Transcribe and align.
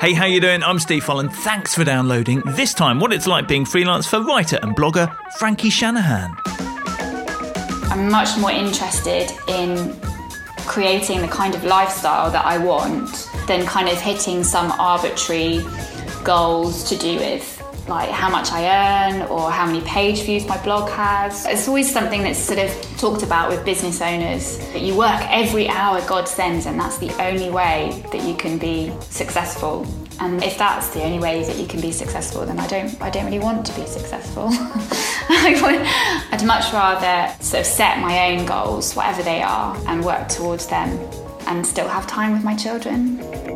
Hey, 0.00 0.14
how 0.14 0.24
you 0.24 0.40
doing? 0.40 0.62
I'm 0.62 0.78
Steve 0.78 1.04
Folland. 1.04 1.30
Thanks 1.30 1.74
for 1.74 1.84
downloading. 1.84 2.42
This 2.56 2.72
time, 2.72 3.00
what 3.00 3.12
it's 3.12 3.26
like 3.26 3.46
being 3.46 3.66
freelance 3.66 4.06
for 4.06 4.22
writer 4.22 4.58
and 4.62 4.74
blogger 4.74 5.14
Frankie 5.36 5.68
Shanahan. 5.68 6.34
I'm 7.90 8.10
much 8.10 8.38
more 8.38 8.50
interested 8.50 9.30
in 9.46 9.94
creating 10.60 11.20
the 11.20 11.28
kind 11.28 11.54
of 11.54 11.64
lifestyle 11.64 12.30
that 12.30 12.46
I 12.46 12.56
want 12.56 13.28
than 13.46 13.66
kind 13.66 13.90
of 13.90 14.00
hitting 14.00 14.42
some 14.42 14.72
arbitrary 14.80 15.60
goals 16.24 16.88
to 16.88 16.96
do 16.96 17.16
with 17.16 17.59
like 17.90 18.08
how 18.08 18.30
much 18.30 18.52
I 18.52 19.10
earn 19.10 19.22
or 19.22 19.50
how 19.50 19.66
many 19.66 19.82
page 19.82 20.22
views 20.22 20.46
my 20.46 20.62
blog 20.62 20.88
has. 20.90 21.44
It's 21.44 21.68
always 21.68 21.92
something 21.92 22.22
that's 22.22 22.38
sort 22.38 22.60
of 22.60 22.70
talked 22.96 23.22
about 23.22 23.50
with 23.50 23.64
business 23.64 24.00
owners 24.00 24.56
that 24.72 24.80
you 24.80 24.96
work 24.96 25.20
every 25.28 25.68
hour 25.68 26.00
God 26.06 26.26
sends, 26.26 26.64
and 26.64 26.78
that's 26.80 26.96
the 26.98 27.10
only 27.22 27.50
way 27.50 28.02
that 28.12 28.22
you 28.22 28.34
can 28.34 28.56
be 28.58 28.92
successful. 29.00 29.86
And 30.20 30.42
if 30.44 30.56
that's 30.56 30.90
the 30.90 31.02
only 31.02 31.18
way 31.18 31.44
that 31.44 31.56
you 31.56 31.66
can 31.66 31.80
be 31.80 31.92
successful, 31.92 32.46
then 32.46 32.60
I 32.60 32.66
don't, 32.68 33.00
I 33.02 33.10
don't 33.10 33.24
really 33.24 33.38
want 33.38 33.66
to 33.66 33.74
be 33.78 33.86
successful. 33.86 34.48
I'd 35.32 36.44
much 36.46 36.72
rather 36.72 37.34
sort 37.42 37.60
of 37.60 37.66
set 37.66 37.98
my 38.00 38.30
own 38.30 38.46
goals, 38.46 38.94
whatever 38.94 39.22
they 39.22 39.42
are, 39.42 39.76
and 39.86 40.04
work 40.04 40.28
towards 40.28 40.66
them, 40.66 40.88
and 41.46 41.66
still 41.66 41.88
have 41.88 42.06
time 42.06 42.32
with 42.32 42.44
my 42.44 42.54
children. 42.54 43.49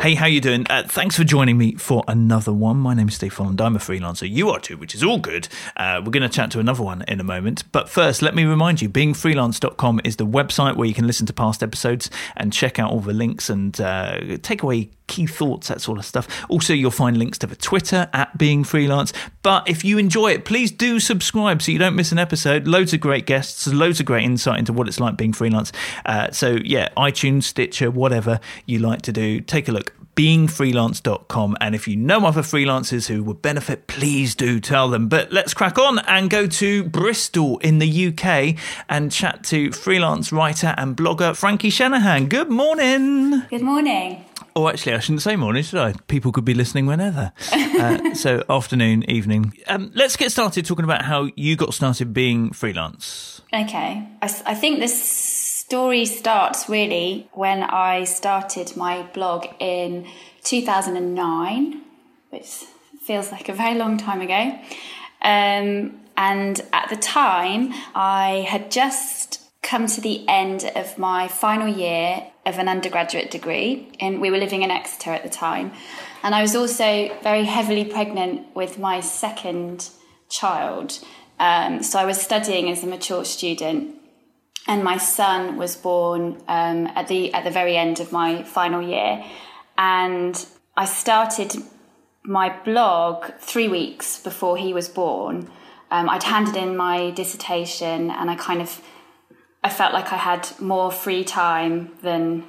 Hey, 0.00 0.14
how 0.14 0.24
you 0.24 0.40
doing? 0.40 0.66
Uh, 0.70 0.82
thanks 0.88 1.14
for 1.14 1.24
joining 1.24 1.58
me 1.58 1.74
for 1.74 2.04
another 2.08 2.54
one. 2.54 2.78
My 2.78 2.94
name 2.94 3.08
is 3.08 3.16
Steve 3.16 3.34
Folland. 3.34 3.60
I'm 3.60 3.76
a 3.76 3.78
freelancer. 3.78 4.26
You 4.26 4.48
are 4.48 4.58
too, 4.58 4.78
which 4.78 4.94
is 4.94 5.04
all 5.04 5.18
good. 5.18 5.46
Uh, 5.76 6.00
we're 6.02 6.10
going 6.10 6.22
to 6.22 6.28
chat 6.30 6.50
to 6.52 6.58
another 6.58 6.82
one 6.82 7.04
in 7.06 7.20
a 7.20 7.22
moment. 7.22 7.70
But 7.70 7.90
first, 7.90 8.22
let 8.22 8.34
me 8.34 8.46
remind 8.46 8.80
you, 8.80 8.88
beingfreelance.com 8.88 10.00
is 10.02 10.16
the 10.16 10.26
website 10.26 10.76
where 10.76 10.88
you 10.88 10.94
can 10.94 11.06
listen 11.06 11.26
to 11.26 11.34
past 11.34 11.62
episodes 11.62 12.08
and 12.34 12.50
check 12.50 12.78
out 12.78 12.90
all 12.90 13.00
the 13.00 13.12
links 13.12 13.50
and 13.50 13.78
uh, 13.78 14.38
take 14.40 14.62
away 14.62 14.88
key 15.10 15.26
thoughts, 15.26 15.68
that 15.68 15.82
sort 15.82 15.98
of 15.98 16.04
stuff. 16.06 16.26
Also, 16.48 16.72
you'll 16.72 16.90
find 16.90 17.18
links 17.18 17.36
to 17.36 17.46
the 17.46 17.56
Twitter 17.56 18.08
at 18.14 18.38
Being 18.38 18.64
Freelance. 18.64 19.12
But 19.42 19.68
if 19.68 19.84
you 19.84 19.98
enjoy 19.98 20.28
it, 20.32 20.44
please 20.44 20.70
do 20.70 21.00
subscribe 21.00 21.60
so 21.60 21.72
you 21.72 21.78
don't 21.78 21.96
miss 21.96 22.12
an 22.12 22.18
episode. 22.18 22.66
Loads 22.66 22.94
of 22.94 23.00
great 23.00 23.26
guests, 23.26 23.66
loads 23.66 24.00
of 24.00 24.06
great 24.06 24.24
insight 24.24 24.60
into 24.60 24.72
what 24.72 24.88
it's 24.88 25.00
like 25.00 25.16
being 25.16 25.32
freelance. 25.32 25.72
Uh, 26.06 26.30
so, 26.30 26.58
yeah, 26.64 26.88
iTunes, 26.96 27.42
Stitcher, 27.42 27.90
whatever 27.90 28.40
you 28.66 28.78
like 28.78 29.02
to 29.02 29.12
do, 29.12 29.40
take 29.40 29.68
a 29.68 29.72
look 29.72 29.89
beingfreelance.com. 30.20 31.56
And 31.62 31.74
if 31.74 31.88
you 31.88 31.96
know 31.96 32.26
other 32.26 32.42
freelancers 32.42 33.08
who 33.08 33.24
would 33.24 33.40
benefit, 33.40 33.86
please 33.86 34.34
do 34.34 34.60
tell 34.60 34.90
them. 34.90 35.08
But 35.08 35.32
let's 35.32 35.54
crack 35.54 35.78
on 35.78 35.98
and 36.00 36.28
go 36.28 36.46
to 36.46 36.84
Bristol 36.84 37.56
in 37.60 37.78
the 37.78 38.08
UK 38.08 38.54
and 38.90 39.10
chat 39.10 39.42
to 39.44 39.72
freelance 39.72 40.30
writer 40.30 40.74
and 40.76 40.94
blogger 40.94 41.34
Frankie 41.34 41.70
Shanahan. 41.70 42.28
Good 42.28 42.50
morning. 42.50 43.44
Good 43.48 43.62
morning. 43.62 44.22
Oh, 44.54 44.68
actually, 44.68 44.92
I 44.92 44.98
shouldn't 44.98 45.22
say 45.22 45.36
morning, 45.36 45.62
should 45.62 45.78
I? 45.78 45.94
People 46.08 46.32
could 46.32 46.44
be 46.44 46.52
listening 46.52 46.84
whenever. 46.84 47.32
uh, 47.52 48.12
so, 48.14 48.44
afternoon, 48.50 49.08
evening. 49.08 49.54
Um, 49.68 49.90
let's 49.94 50.16
get 50.16 50.30
started 50.30 50.66
talking 50.66 50.84
about 50.84 51.02
how 51.02 51.30
you 51.34 51.56
got 51.56 51.72
started 51.72 52.12
being 52.12 52.52
freelance. 52.52 53.40
Okay. 53.54 54.06
I, 54.20 54.42
I 54.44 54.54
think 54.54 54.80
this 54.80 55.00
story 55.70 56.04
starts 56.04 56.68
really 56.68 57.28
when 57.32 57.62
I 57.62 58.02
started 58.02 58.76
my 58.76 59.04
blog 59.14 59.46
in 59.60 60.04
2009, 60.42 61.80
which 62.30 62.64
feels 63.06 63.30
like 63.30 63.48
a 63.48 63.52
very 63.52 63.76
long 63.76 63.96
time 63.96 64.20
ago. 64.20 64.58
Um, 65.22 66.00
and 66.16 66.60
at 66.72 66.88
the 66.90 66.96
time, 66.96 67.72
I 67.94 68.44
had 68.48 68.72
just 68.72 69.42
come 69.62 69.86
to 69.86 70.00
the 70.00 70.26
end 70.26 70.72
of 70.74 70.98
my 70.98 71.28
final 71.28 71.68
year 71.68 72.26
of 72.44 72.58
an 72.58 72.68
undergraduate 72.68 73.30
degree, 73.30 73.92
and 74.00 74.20
we 74.20 74.32
were 74.32 74.38
living 74.38 74.62
in 74.62 74.72
Exeter 74.72 75.12
at 75.12 75.22
the 75.22 75.30
time. 75.30 75.70
And 76.24 76.34
I 76.34 76.42
was 76.42 76.56
also 76.56 77.16
very 77.22 77.44
heavily 77.44 77.84
pregnant 77.84 78.56
with 78.56 78.80
my 78.80 78.98
second 78.98 79.88
child. 80.28 80.98
Um, 81.38 81.84
so 81.84 82.00
I 82.00 82.06
was 82.06 82.20
studying 82.20 82.68
as 82.68 82.82
a 82.82 82.88
mature 82.88 83.24
student 83.24 83.99
and 84.66 84.84
my 84.84 84.98
son 84.98 85.56
was 85.56 85.76
born 85.76 86.42
um, 86.48 86.86
at 86.94 87.08
the 87.08 87.32
at 87.34 87.44
the 87.44 87.50
very 87.50 87.76
end 87.76 88.00
of 88.00 88.12
my 88.12 88.42
final 88.42 88.82
year, 88.82 89.24
and 89.78 90.46
I 90.76 90.84
started 90.84 91.54
my 92.22 92.54
blog 92.64 93.32
three 93.40 93.68
weeks 93.68 94.22
before 94.22 94.56
he 94.56 94.72
was 94.74 94.88
born. 94.88 95.50
Um, 95.90 96.08
I'd 96.08 96.22
handed 96.22 96.56
in 96.56 96.76
my 96.76 97.10
dissertation, 97.10 98.10
and 98.10 98.30
I 98.30 98.36
kind 98.36 98.60
of 98.60 98.80
I 99.64 99.70
felt 99.70 99.92
like 99.92 100.12
I 100.12 100.16
had 100.16 100.48
more 100.60 100.90
free 100.90 101.24
time 101.24 101.92
than 102.02 102.44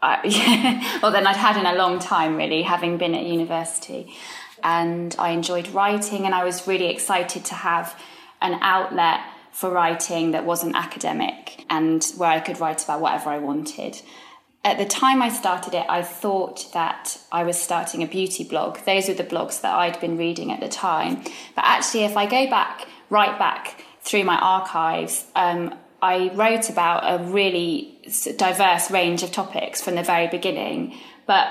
I, 0.00 0.98
well 1.02 1.12
than 1.12 1.26
I'd 1.26 1.36
had 1.36 1.56
in 1.56 1.66
a 1.66 1.74
long 1.74 1.98
time, 1.98 2.36
really, 2.36 2.62
having 2.62 2.98
been 2.98 3.14
at 3.14 3.24
university. 3.24 4.14
And 4.62 5.14
I 5.18 5.30
enjoyed 5.30 5.68
writing, 5.68 6.24
and 6.24 6.34
I 6.34 6.44
was 6.44 6.66
really 6.66 6.88
excited 6.88 7.44
to 7.46 7.54
have 7.54 7.98
an 8.40 8.58
outlet 8.62 9.20
for 9.54 9.70
writing 9.70 10.32
that 10.32 10.44
wasn't 10.44 10.74
academic 10.74 11.64
and 11.70 12.04
where 12.16 12.28
I 12.28 12.40
could 12.40 12.58
write 12.58 12.82
about 12.82 13.00
whatever 13.00 13.30
I 13.30 13.38
wanted. 13.38 14.02
At 14.64 14.78
the 14.78 14.84
time 14.84 15.22
I 15.22 15.28
started 15.28 15.74
it, 15.74 15.86
I 15.88 16.02
thought 16.02 16.72
that 16.72 17.18
I 17.30 17.44
was 17.44 17.56
starting 17.56 18.02
a 18.02 18.06
beauty 18.08 18.42
blog. 18.42 18.78
Those 18.78 19.06
were 19.06 19.14
the 19.14 19.22
blogs 19.22 19.60
that 19.60 19.72
I'd 19.72 20.00
been 20.00 20.18
reading 20.18 20.50
at 20.50 20.58
the 20.58 20.68
time. 20.68 21.22
But 21.54 21.64
actually, 21.66 22.04
if 22.04 22.16
I 22.16 22.26
go 22.26 22.50
back, 22.50 22.88
right 23.10 23.38
back 23.38 23.80
through 24.00 24.24
my 24.24 24.36
archives, 24.38 25.24
um, 25.36 25.72
I 26.02 26.32
wrote 26.34 26.68
about 26.68 27.04
a 27.04 27.22
really 27.22 27.96
diverse 28.36 28.90
range 28.90 29.22
of 29.22 29.30
topics 29.30 29.80
from 29.80 29.94
the 29.94 30.02
very 30.02 30.26
beginning. 30.26 30.98
But 31.26 31.48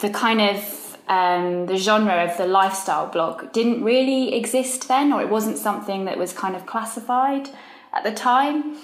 the 0.00 0.10
kind 0.10 0.42
of 0.42 0.85
um, 1.08 1.66
the 1.66 1.76
genre 1.76 2.24
of 2.24 2.36
the 2.36 2.46
lifestyle 2.46 3.06
blog 3.06 3.52
didn't 3.52 3.84
really 3.84 4.34
exist 4.34 4.88
then, 4.88 5.12
or 5.12 5.20
it 5.20 5.28
wasn't 5.28 5.58
something 5.58 6.04
that 6.06 6.18
was 6.18 6.32
kind 6.32 6.56
of 6.56 6.66
classified 6.66 7.48
at 7.92 8.04
the 8.04 8.12
time. 8.12 8.76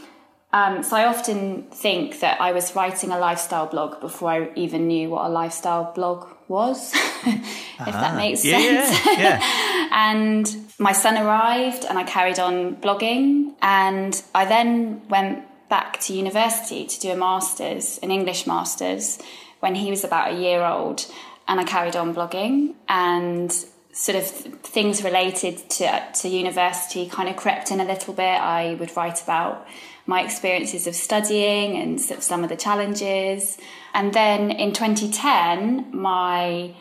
Um, 0.52 0.82
so 0.82 0.96
I 0.96 1.06
often 1.06 1.64
think 1.70 2.20
that 2.20 2.40
I 2.40 2.52
was 2.52 2.76
writing 2.76 3.10
a 3.10 3.18
lifestyle 3.18 3.66
blog 3.66 4.00
before 4.00 4.30
I 4.30 4.50
even 4.54 4.86
knew 4.86 5.08
what 5.08 5.24
a 5.24 5.28
lifestyle 5.28 5.92
blog 5.94 6.28
was, 6.46 6.92
if 7.24 7.76
that 7.78 8.12
ah, 8.12 8.16
makes 8.16 8.44
yeah, 8.44 8.58
sense. 8.58 9.06
Yeah, 9.06 9.12
yeah. 9.18 9.88
and 9.92 10.56
my 10.78 10.92
son 10.92 11.16
arrived, 11.16 11.86
and 11.86 11.98
I 11.98 12.04
carried 12.04 12.38
on 12.38 12.76
blogging, 12.76 13.54
and 13.62 14.22
I 14.34 14.44
then 14.44 15.08
went 15.08 15.44
back 15.70 15.98
to 16.00 16.12
university 16.12 16.86
to 16.86 17.00
do 17.00 17.10
a 17.12 17.16
master's, 17.16 17.98
an 18.02 18.10
English 18.10 18.46
master's, 18.46 19.18
when 19.60 19.74
he 19.74 19.90
was 19.90 20.04
about 20.04 20.34
a 20.34 20.36
year 20.36 20.62
old 20.62 21.06
and 21.52 21.60
I 21.60 21.64
carried 21.64 21.96
on 21.96 22.14
blogging 22.14 22.74
and 22.88 23.52
sort 23.92 24.16
of 24.16 24.26
things 24.26 25.04
related 25.04 25.58
to 25.68 26.02
to 26.20 26.26
university 26.26 27.06
kind 27.06 27.28
of 27.28 27.36
crept 27.36 27.70
in 27.70 27.78
a 27.78 27.84
little 27.84 28.14
bit. 28.14 28.40
I 28.40 28.74
would 28.80 28.96
write 28.96 29.22
about 29.22 29.68
my 30.06 30.22
experiences 30.22 30.86
of 30.86 30.94
studying 30.94 31.76
and 31.76 32.00
some 32.00 32.42
of 32.42 32.48
the 32.48 32.56
challenges. 32.56 33.58
And 33.92 34.14
then 34.14 34.50
in 34.50 34.72
2010, 34.72 35.94
my 35.94 36.74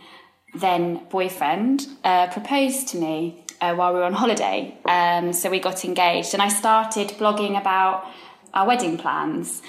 then 0.55 1.01
boyfriend 1.09 1.87
uh, 2.05 2.27
proposed 2.27 2.87
to 2.89 2.97
me 2.97 3.43
uh, 3.59 3.75
while 3.75 3.93
we 3.93 3.99
were 3.99 4.05
on 4.05 4.13
holiday. 4.13 4.77
Um, 4.85 5.33
so 5.33 5.49
we 5.49 5.59
got 5.59 5.83
engaged, 5.83 6.33
and 6.33 6.41
I 6.41 6.47
started 6.47 7.09
blogging 7.19 7.59
about 7.59 8.05
our 8.53 8.65
wedding 8.65 8.97
plans. 8.97 9.61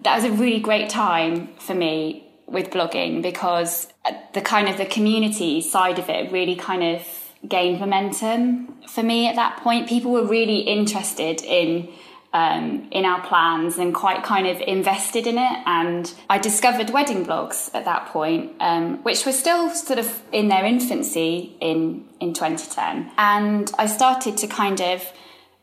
That 0.00 0.16
was 0.16 0.24
a 0.24 0.32
really 0.32 0.60
great 0.60 0.88
time 0.88 1.48
for 1.58 1.74
me 1.74 2.25
with 2.46 2.70
blogging 2.70 3.22
because 3.22 3.88
the 4.34 4.40
kind 4.40 4.68
of 4.68 4.76
the 4.76 4.86
community 4.86 5.60
side 5.60 5.98
of 5.98 6.08
it 6.08 6.30
really 6.30 6.56
kind 6.56 6.82
of 6.82 7.06
gained 7.48 7.80
momentum 7.80 8.74
for 8.88 9.02
me 9.02 9.28
at 9.28 9.36
that 9.36 9.58
point. 9.58 9.88
People 9.88 10.12
were 10.12 10.24
really 10.24 10.60
interested 10.60 11.42
in 11.42 11.88
um, 12.32 12.86
in 12.90 13.06
our 13.06 13.22
plans 13.26 13.78
and 13.78 13.94
quite 13.94 14.22
kind 14.22 14.46
of 14.46 14.60
invested 14.60 15.26
in 15.26 15.38
it. 15.38 15.58
And 15.64 16.12
I 16.28 16.38
discovered 16.38 16.90
wedding 16.90 17.24
blogs 17.24 17.70
at 17.74 17.86
that 17.86 18.06
point, 18.08 18.52
um, 18.60 19.02
which 19.04 19.24
were 19.24 19.32
still 19.32 19.70
sort 19.70 19.98
of 19.98 20.20
in 20.32 20.48
their 20.48 20.64
infancy 20.64 21.56
in 21.60 22.04
in 22.20 22.34
2010. 22.34 23.10
And 23.16 23.72
I 23.78 23.86
started 23.86 24.36
to 24.38 24.46
kind 24.46 24.80
of 24.80 25.02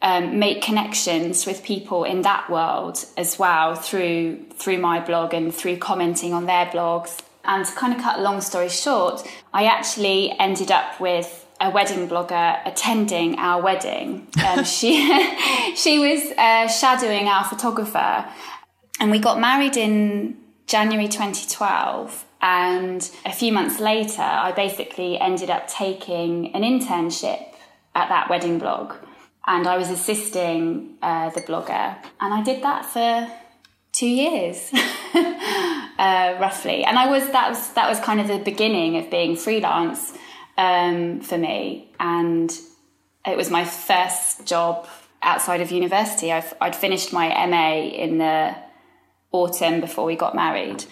um, 0.04 0.38
make 0.38 0.62
connections 0.62 1.46
with 1.46 1.64
people 1.64 2.04
in 2.04 2.22
that 2.24 2.50
world 2.50 3.04
as 3.18 3.40
well 3.40 3.74
through 3.74 4.46
through 4.54 4.78
my 4.78 5.00
blog 5.00 5.34
and 5.34 5.56
through 5.56 5.78
commenting 5.78 6.34
on 6.34 6.46
their 6.46 6.66
blogs. 6.68 7.22
And 7.46 7.66
to 7.66 7.72
kind 7.74 7.94
of 7.94 8.02
cut 8.02 8.20
a 8.20 8.22
long 8.22 8.42
story 8.42 8.70
short, 8.70 9.26
I 9.54 9.66
actually 9.66 10.36
ended 10.40 10.72
up 10.72 11.00
with 11.00 11.48
a 11.60 11.70
wedding 11.70 12.08
blogger 12.08 12.60
attending 12.66 13.40
our 13.40 13.62
wedding. 13.62 14.28
Um, 14.46 14.64
she 14.78 14.94
she 15.76 16.00
was 16.00 16.38
uh, 16.38 16.68
shadowing 16.68 17.28
our 17.28 17.46
photographer, 17.46 18.26
and 19.00 19.10
we 19.10 19.20
got 19.20 19.40
married 19.40 19.78
in 19.78 20.38
January 20.68 21.08
2012. 21.08 22.26
And 22.42 23.10
a 23.26 23.32
few 23.32 23.54
months 23.54 23.80
later, 23.80 24.22
I 24.22 24.52
basically 24.52 25.18
ended 25.18 25.50
up 25.50 25.70
taking 25.70 26.54
an 26.54 26.64
internship 26.64 27.42
at 27.96 28.10
that 28.10 28.30
wedding 28.30 28.60
blog 28.60 28.96
and 29.46 29.68
I 29.68 29.78
was 29.78 29.90
assisting 29.90 30.96
uh, 31.02 31.30
the 31.30 31.42
blogger, 31.42 31.98
and 32.20 32.34
I 32.34 32.42
did 32.44 32.64
that 32.64 32.86
for 32.86 33.30
two 33.92 34.08
years, 34.08 34.72
uh, 35.14 36.38
roughly. 36.40 36.84
And 36.84 36.98
I 36.98 37.10
was 37.10 37.30
that 37.32 37.50
was 37.50 37.74
that 37.74 37.90
was 37.90 38.00
kind 38.00 38.22
of 38.22 38.28
the 38.28 38.40
beginning 38.40 38.98
of 38.98 39.10
being 39.10 39.36
freelance 39.36 40.14
um, 40.58 41.22
for 41.22 41.38
me, 41.38 41.92
and 42.00 42.52
it 43.26 43.38
was 43.38 43.50
my 43.50 43.66
first 43.66 44.46
job 44.46 44.88
outside 45.22 45.62
of 45.62 45.72
university. 45.72 46.32
I've, 46.32 46.54
I'd 46.60 46.76
finished 46.76 47.14
my 47.14 47.30
MA 47.48 47.76
in 47.76 48.18
the 48.18 48.56
autumn 49.32 49.80
before 49.80 50.06
we 50.06 50.16
got 50.16 50.36
married. 50.36 50.84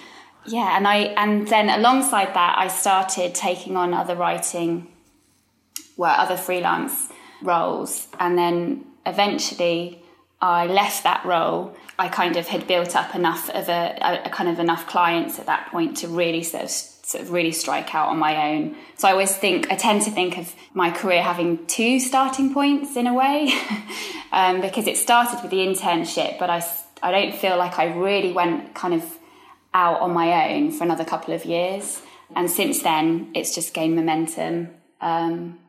Yeah, 0.46 0.76
and 0.76 0.88
I 0.88 0.98
and 1.16 1.48
then 1.48 1.70
alongside 1.70 2.34
that, 2.34 2.58
I 2.58 2.68
started 2.68 3.34
taking 3.34 3.78
on 3.78 3.94
other 3.94 4.16
writing, 4.16 4.88
well, 5.96 6.20
other 6.20 6.36
freelance 6.36 7.10
roles, 7.42 8.08
and 8.20 8.38
then 8.38 8.86
eventually 9.06 10.04
I 10.42 10.66
left 10.68 11.04
that 11.04 11.24
role. 11.26 11.76
I 12.00 12.08
kind 12.08 12.36
of 12.36 12.48
had 12.48 12.68
built 12.68 12.96
up 12.96 13.14
enough 13.14 13.50
of 13.50 13.70
a, 13.70 13.98
a, 14.02 14.28
a 14.28 14.30
kind 14.30 14.50
of 14.50 14.60
enough 14.60 14.88
clients 14.88 15.38
at 15.40 15.46
that 15.46 15.70
point 15.72 15.98
to 15.98 16.08
really 16.08 16.44
sort 16.44 16.64
of 16.64 16.70
sort 16.72 17.24
of 17.24 17.32
really 17.32 17.52
strike 17.52 17.94
out 17.94 18.08
on 18.08 18.18
my 18.18 18.52
own. 18.52 18.76
So 18.98 19.08
I 19.08 19.12
always 19.12 19.36
think 19.36 19.70
I 19.70 19.76
tend 19.76 20.04
to 20.04 20.12
think 20.12 20.38
of 20.38 20.56
my 20.74 20.92
career 20.92 21.22
having 21.22 21.66
two 21.68 22.00
starting 22.00 22.54
points 22.54 22.96
in 22.96 23.06
a 23.06 23.14
way, 23.14 23.52
um, 24.32 24.62
because 24.62 24.88
it 24.88 24.98
started 24.98 25.42
with 25.42 25.52
the 25.52 25.58
internship, 25.58 26.40
but 26.40 26.50
I 26.50 26.64
I 27.04 27.12
don't 27.12 27.36
feel 27.36 27.58
like 27.58 27.80
I 27.80 27.94
really 27.94 28.32
went 28.32 28.74
kind 28.74 28.94
of 28.94 29.04
out 29.74 30.02
on 30.02 30.12
my 30.12 30.54
own 30.54 30.72
for 30.72 30.84
another 30.84 31.06
couple 31.06 31.34
of 31.34 31.46
years. 31.46 32.02
And 32.36 32.50
since 32.50 32.82
then, 32.82 33.32
it's 33.34 33.54
just 33.54 33.74
gained 33.74 33.96
momentum. 33.96 34.70
Um, 35.02 35.60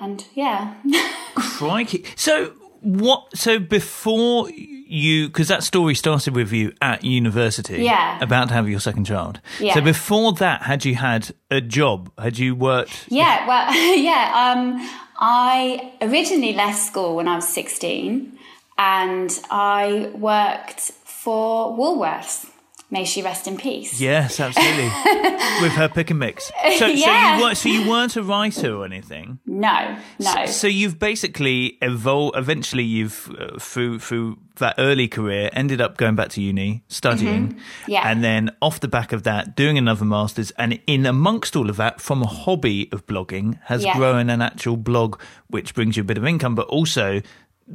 and 0.00 0.24
yeah. 0.34 0.74
Crikey. 1.34 2.04
So, 2.16 2.52
what, 2.80 3.36
so 3.36 3.58
before 3.58 4.50
you, 4.50 5.28
because 5.28 5.48
that 5.48 5.62
story 5.62 5.94
started 5.94 6.34
with 6.34 6.52
you 6.52 6.72
at 6.80 7.04
university. 7.04 7.82
Yeah. 7.82 8.18
About 8.22 8.48
to 8.48 8.54
have 8.54 8.68
your 8.68 8.80
second 8.80 9.04
child. 9.04 9.40
Yeah. 9.60 9.74
So, 9.74 9.80
before 9.80 10.32
that, 10.34 10.62
had 10.62 10.84
you 10.84 10.96
had 10.96 11.34
a 11.50 11.60
job? 11.60 12.10
Had 12.18 12.38
you 12.38 12.54
worked? 12.54 13.06
Yeah, 13.08 13.46
well, 13.46 13.74
yeah. 13.96 14.54
Um, 14.54 14.88
I 15.18 15.92
originally 16.00 16.54
left 16.54 16.78
school 16.78 17.16
when 17.16 17.28
I 17.28 17.36
was 17.36 17.48
16 17.48 18.38
and 18.78 19.40
I 19.50 20.10
worked 20.14 20.80
for 21.04 21.76
Woolworths. 21.76 22.49
May 22.92 23.04
she 23.04 23.22
rest 23.22 23.46
in 23.46 23.56
peace. 23.56 24.00
Yes, 24.00 24.40
absolutely. 24.40 24.84
with 25.62 25.72
her 25.72 25.88
pick 25.88 26.10
and 26.10 26.18
mix. 26.18 26.50
So, 26.78 26.86
Yeah. 26.86 27.36
so, 27.36 27.36
you 27.38 27.42
weren't, 27.44 27.56
so 27.56 27.68
you 27.68 27.88
weren't 27.88 28.16
a 28.16 28.22
writer 28.24 28.74
or 28.74 28.84
anything? 28.84 29.38
No, 29.46 29.96
no. 30.18 30.46
So 30.46 30.66
you've 30.66 30.98
basically 30.98 31.78
evolved. 31.82 32.36
Eventually, 32.36 32.82
you've 32.82 33.30
uh, 33.38 33.58
through 33.60 34.00
through 34.00 34.38
that 34.56 34.74
early 34.78 35.06
career 35.06 35.50
ended 35.52 35.80
up 35.80 35.96
going 35.98 36.16
back 36.16 36.30
to 36.30 36.42
uni, 36.42 36.82
studying, 36.88 37.48
Mm-hmm. 37.54 37.90
Yeah. 37.92 38.10
and 38.10 38.24
then 38.24 38.50
off 38.60 38.80
the 38.80 38.88
back 38.88 39.12
of 39.12 39.22
that, 39.22 39.54
doing 39.54 39.78
another 39.78 40.04
masters, 40.04 40.50
and 40.58 40.80
in 40.88 41.06
amongst 41.06 41.54
all 41.54 41.70
of 41.70 41.76
that, 41.76 42.00
from 42.00 42.22
a 42.22 42.26
hobby 42.26 42.88
of 42.92 43.06
blogging, 43.06 43.58
has 43.66 43.84
Yeah. 43.84 43.96
grown 43.96 44.28
an 44.30 44.42
actual 44.42 44.76
blog 44.76 45.20
which 45.48 45.74
brings 45.74 45.96
you 45.96 46.00
a 46.02 46.04
bit 46.04 46.18
of 46.18 46.26
income, 46.26 46.54
but 46.56 46.66
also 46.66 47.22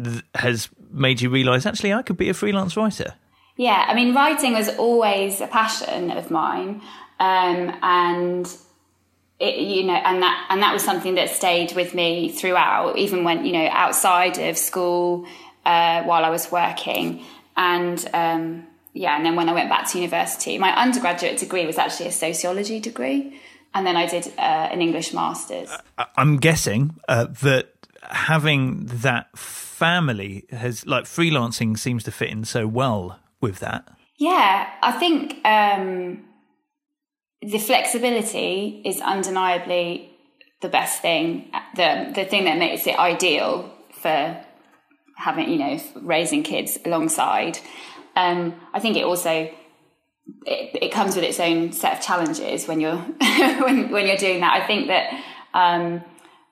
th- 0.03 0.23
has 0.35 0.69
made 0.91 1.21
you 1.21 1.29
realise 1.29 1.65
actually 1.65 1.94
I 1.94 2.01
could 2.01 2.17
be 2.17 2.27
a 2.29 2.33
freelance 2.33 2.75
writer. 2.75 3.13
Yeah, 3.57 3.86
I 3.88 3.94
mean, 3.94 4.13
writing 4.13 4.54
was 4.54 4.69
always 4.78 5.40
a 5.40 5.48
passion 5.48 6.12
of 6.12 6.30
mine, 6.30 6.81
um, 7.19 7.78
and 7.81 8.46
it, 9.40 9.56
you 9.60 9.84
know, 9.84 9.94
and 9.94 10.22
that 10.22 10.48
and 10.50 10.62
that 10.62 10.74
was 10.74 10.84
something 10.84 11.16
that 11.16 11.30
stayed 11.30 11.74
with 11.74 11.94
me 11.94 12.30
throughout, 12.30 12.98
even 12.98 13.24
when 13.24 13.46
you 13.46 13.54
know 13.54 13.68
outside 13.72 14.38
of 14.40 14.57
school 14.57 15.25
uh, 15.66 16.04
while 16.04 16.25
I 16.25 16.30
was 16.30 16.52
working, 16.52 17.24
and 17.56 18.06
um, 18.13 18.68
yeah, 18.94 19.16
and 19.16 19.25
then 19.25 19.36
when 19.38 19.48
I 19.48 19.54
went 19.54 19.69
back 19.69 19.90
to 19.92 19.98
university, 20.00 20.58
my 20.58 20.75
undergraduate 20.75 21.38
degree 21.38 21.66
was 21.66 21.78
actually 21.78 22.08
a 22.08 22.12
sociology 22.12 22.81
degree, 22.81 23.40
and 23.74 23.88
then 23.88 23.96
I 23.96 24.06
did 24.08 24.28
uh, 24.38 24.42
an 24.42 24.81
English 24.81 25.13
masters. 25.13 25.69
I- 25.98 26.08
I'm 26.18 26.38
guessing 26.38 26.96
uh, 27.08 27.28
that 27.42 27.72
having 28.10 28.86
that 28.86 29.38
family 29.38 30.46
has 30.51 30.86
like 30.86 31.06
freelancing 31.06 31.78
seems 31.80 32.04
to 32.04 32.12
fit 32.12 32.30
in 32.30 32.44
so 32.46 32.68
well 32.68 33.19
with 33.45 33.59
that. 33.59 33.88
Yeah, 34.18 34.69
I 34.81 34.92
think 34.94 35.45
um, 35.45 36.25
the 37.42 37.59
flexibility 37.59 38.81
is 38.86 39.00
undeniably 39.01 40.12
the 40.62 40.69
best 40.69 41.01
thing, 41.01 41.51
the 41.75 42.12
the 42.13 42.25
thing 42.25 42.45
that 42.45 42.57
makes 42.57 42.88
it 42.88 42.97
ideal 42.97 43.71
for 44.01 44.44
having 45.18 45.50
you 45.50 45.59
know 45.59 45.80
raising 46.01 46.44
kids 46.44 46.77
alongside. 46.86 47.59
Um, 48.15 48.56
I 48.74 48.80
think 48.80 48.97
it 48.97 49.03
also 49.03 49.31
it, 50.45 50.77
it 50.81 50.91
comes 50.91 51.15
with 51.15 51.24
its 51.24 51.39
own 51.39 51.71
set 51.71 51.98
of 51.98 52.01
challenges 52.01 52.68
when 52.68 52.80
you're 52.80 52.98
when 53.65 53.91
when 53.91 54.07
you're 54.07 54.18
doing 54.18 54.41
that. 54.41 54.62
I 54.62 54.65
think 54.65 54.88
that 54.88 55.12
um, 55.53 56.03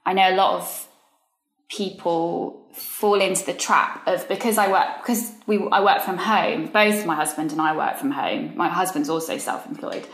I 0.06 0.14
know 0.14 0.30
a 0.30 0.36
lot 0.36 0.62
of 0.62 0.88
people 1.70 2.63
fall 2.74 3.22
into 3.22 3.46
the 3.46 3.54
trap 3.54 4.08
of 4.08 4.28
because 4.28 4.58
I 4.58 4.70
work 4.70 4.98
because 5.02 5.32
we 5.46 5.58
I 5.72 5.84
work 5.84 6.02
from 6.02 6.18
home. 6.18 6.68
Both 6.68 7.06
my 7.06 7.16
husband 7.16 7.52
and 7.52 7.62
I 7.62 7.76
work 7.76 7.98
from 7.98 8.12
home. 8.12 8.58
My 8.58 8.70
husband's 8.70 9.10
also 9.10 9.38
self-employed, 9.38 10.08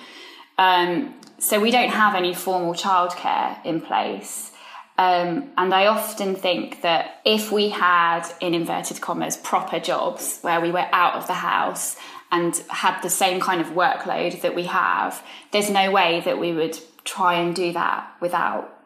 um, 0.58 1.14
so 1.38 1.60
we 1.60 1.72
don't 1.72 1.90
have 1.90 2.16
any 2.16 2.34
formal 2.34 2.74
childcare 2.74 3.64
in 3.66 3.82
place. 3.82 4.52
Um, 4.98 5.52
and 5.58 5.74
I 5.74 5.88
often 5.88 6.36
think 6.36 6.82
that 6.82 7.22
if 7.24 7.54
we 7.54 7.70
had, 7.70 8.24
in 8.42 8.54
inverted 8.54 9.00
commas, 9.00 9.38
proper 9.38 9.80
jobs 9.80 10.40
where 10.42 10.60
we 10.60 10.72
were 10.72 10.88
out 10.92 11.14
of 11.14 11.26
the 11.26 11.36
house 11.36 11.96
and 12.32 12.54
had 12.68 13.00
the 13.02 13.10
same 13.10 13.40
kind 13.40 13.62
of 13.62 13.68
workload 13.68 14.42
that 14.42 14.56
we 14.56 14.66
have, 14.66 15.24
there's 15.52 15.70
no 15.70 15.90
way 15.90 16.20
that 16.26 16.38
we 16.38 16.52
would 16.52 16.78
try 17.06 17.36
and 17.36 17.56
do 17.56 17.72
that 17.72 18.12
without 18.20 18.79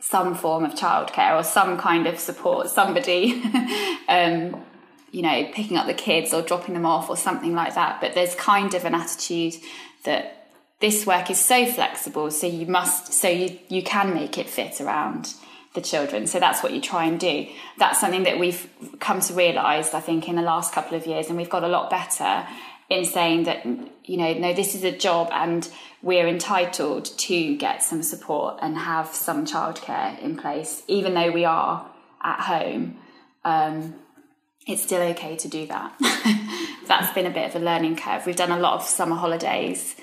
some 0.00 0.34
form 0.34 0.64
of 0.64 0.72
childcare 0.72 1.38
or 1.38 1.42
some 1.42 1.78
kind 1.78 2.06
of 2.06 2.18
support, 2.18 2.68
somebody, 2.68 3.42
um, 4.08 4.62
you 5.10 5.22
know, 5.22 5.48
picking 5.52 5.76
up 5.76 5.86
the 5.86 5.94
kids 5.94 6.34
or 6.34 6.42
dropping 6.42 6.74
them 6.74 6.86
off 6.86 7.08
or 7.08 7.16
something 7.16 7.54
like 7.54 7.74
that. 7.74 8.00
But 8.00 8.14
there's 8.14 8.34
kind 8.34 8.74
of 8.74 8.84
an 8.84 8.94
attitude 8.94 9.54
that 10.04 10.48
this 10.80 11.06
work 11.06 11.30
is 11.30 11.38
so 11.38 11.64
flexible, 11.64 12.30
so 12.30 12.46
you 12.46 12.66
must, 12.66 13.12
so 13.12 13.28
you, 13.28 13.58
you 13.68 13.82
can 13.82 14.12
make 14.12 14.36
it 14.36 14.50
fit 14.50 14.80
around 14.80 15.32
the 15.74 15.80
children. 15.80 16.26
So 16.26 16.38
that's 16.38 16.62
what 16.62 16.72
you 16.72 16.80
try 16.80 17.04
and 17.04 17.18
do. 17.18 17.48
That's 17.78 18.00
something 18.00 18.24
that 18.24 18.38
we've 18.38 18.68
come 19.00 19.20
to 19.20 19.34
realise, 19.34 19.94
I 19.94 20.00
think, 20.00 20.28
in 20.28 20.36
the 20.36 20.42
last 20.42 20.72
couple 20.72 20.96
of 20.96 21.06
years, 21.06 21.28
and 21.28 21.36
we've 21.36 21.50
got 21.50 21.64
a 21.64 21.68
lot 21.68 21.90
better 21.90 22.46
in 22.94 23.04
saying 23.04 23.44
that 23.44 23.64
you 24.04 24.16
know 24.16 24.32
no 24.34 24.52
this 24.52 24.74
is 24.74 24.84
a 24.84 24.92
job 24.92 25.28
and 25.32 25.68
we're 26.02 26.26
entitled 26.26 27.04
to 27.18 27.56
get 27.56 27.82
some 27.82 28.02
support 28.02 28.58
and 28.60 28.76
have 28.76 29.08
some 29.08 29.44
childcare 29.46 30.20
in 30.20 30.36
place 30.36 30.82
even 30.88 31.14
though 31.14 31.30
we 31.30 31.44
are 31.44 31.90
at 32.22 32.40
home 32.40 32.98
um, 33.44 33.94
it's 34.66 34.82
still 34.82 35.02
okay 35.02 35.36
to 35.36 35.48
do 35.48 35.66
that. 35.66 35.94
That's 36.86 37.12
been 37.12 37.26
a 37.26 37.30
bit 37.30 37.54
of 37.54 37.60
a 37.60 37.64
learning 37.64 37.96
curve. 37.96 38.24
We've 38.26 38.36
done 38.36 38.50
a 38.50 38.58
lot 38.58 38.74
of 38.74 38.82
summer 38.82 39.16
holidays 39.16 39.94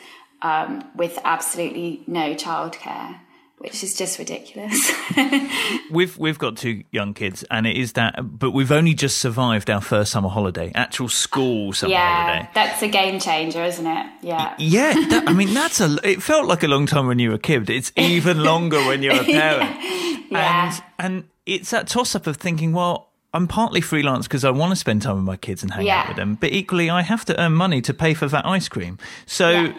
um, 0.41 0.83
with 0.95 1.17
absolutely 1.23 2.03
no 2.07 2.35
childcare 2.35 3.19
which 3.61 3.83
is 3.83 3.95
just 3.95 4.17
ridiculous 4.19 4.91
We've 5.91 6.17
we've 6.17 6.39
got 6.39 6.57
two 6.57 6.83
young 6.91 7.13
kids, 7.13 7.43
and 7.51 7.67
it 7.67 7.77
is 7.77 7.93
that. 7.93 8.15
But 8.39 8.51
we've 8.51 8.71
only 8.71 8.93
just 8.93 9.17
survived 9.17 9.69
our 9.69 9.81
first 9.81 10.11
summer 10.11 10.29
holiday, 10.29 10.71
actual 10.75 11.09
school 11.09 11.73
summer 11.73 11.91
yeah 11.91 12.25
holiday. 12.25 12.49
that's 12.53 12.81
a 12.81 12.87
game 12.87 13.19
changer 13.19 13.63
isn't 13.63 13.85
it 13.85 14.07
yeah 14.21 14.55
Yeah, 14.57 14.93
that, 15.09 15.27
I 15.27 15.33
mean 15.33 15.53
that's 15.53 15.79
a. 15.81 15.97
It 16.03 16.21
felt 16.23 16.45
like 16.47 16.63
a 16.63 16.67
long 16.67 16.85
time 16.85 17.07
when 17.07 17.19
you 17.19 17.29
were 17.29 17.35
a 17.35 17.39
kid. 17.39 17.69
It's 17.69 17.91
even 17.97 18.43
longer 18.43 18.79
when 18.85 19.01
you're 19.03 19.19
a 19.19 19.23
parent. 19.39 19.77
Yeah. 20.31 20.73
And 20.73 20.83
and 20.99 21.23
it's 21.45 21.71
that 21.71 21.87
toss 21.87 22.15
up 22.15 22.27
of 22.27 22.37
thinking, 22.37 22.71
well, 22.73 23.09
I'm 23.33 23.47
partly 23.47 23.81
freelance 23.81 24.27
because 24.27 24.45
I 24.45 24.51
want 24.51 24.71
to 24.71 24.75
spend 24.75 25.01
time 25.01 25.15
with 25.17 25.25
my 25.25 25.37
kids 25.37 25.61
and 25.63 25.73
hang 25.73 25.89
out 25.89 26.07
with 26.07 26.17
them, 26.17 26.35
but 26.39 26.51
equally 26.51 26.89
I 26.89 27.01
have 27.01 27.25
to 27.25 27.39
earn 27.39 27.53
money 27.53 27.81
to 27.81 27.93
pay 27.93 28.13
for 28.13 28.27
that 28.27 28.45
ice 28.45 28.69
cream. 28.69 28.97
So. 29.25 29.49
Yeah. 29.49 29.73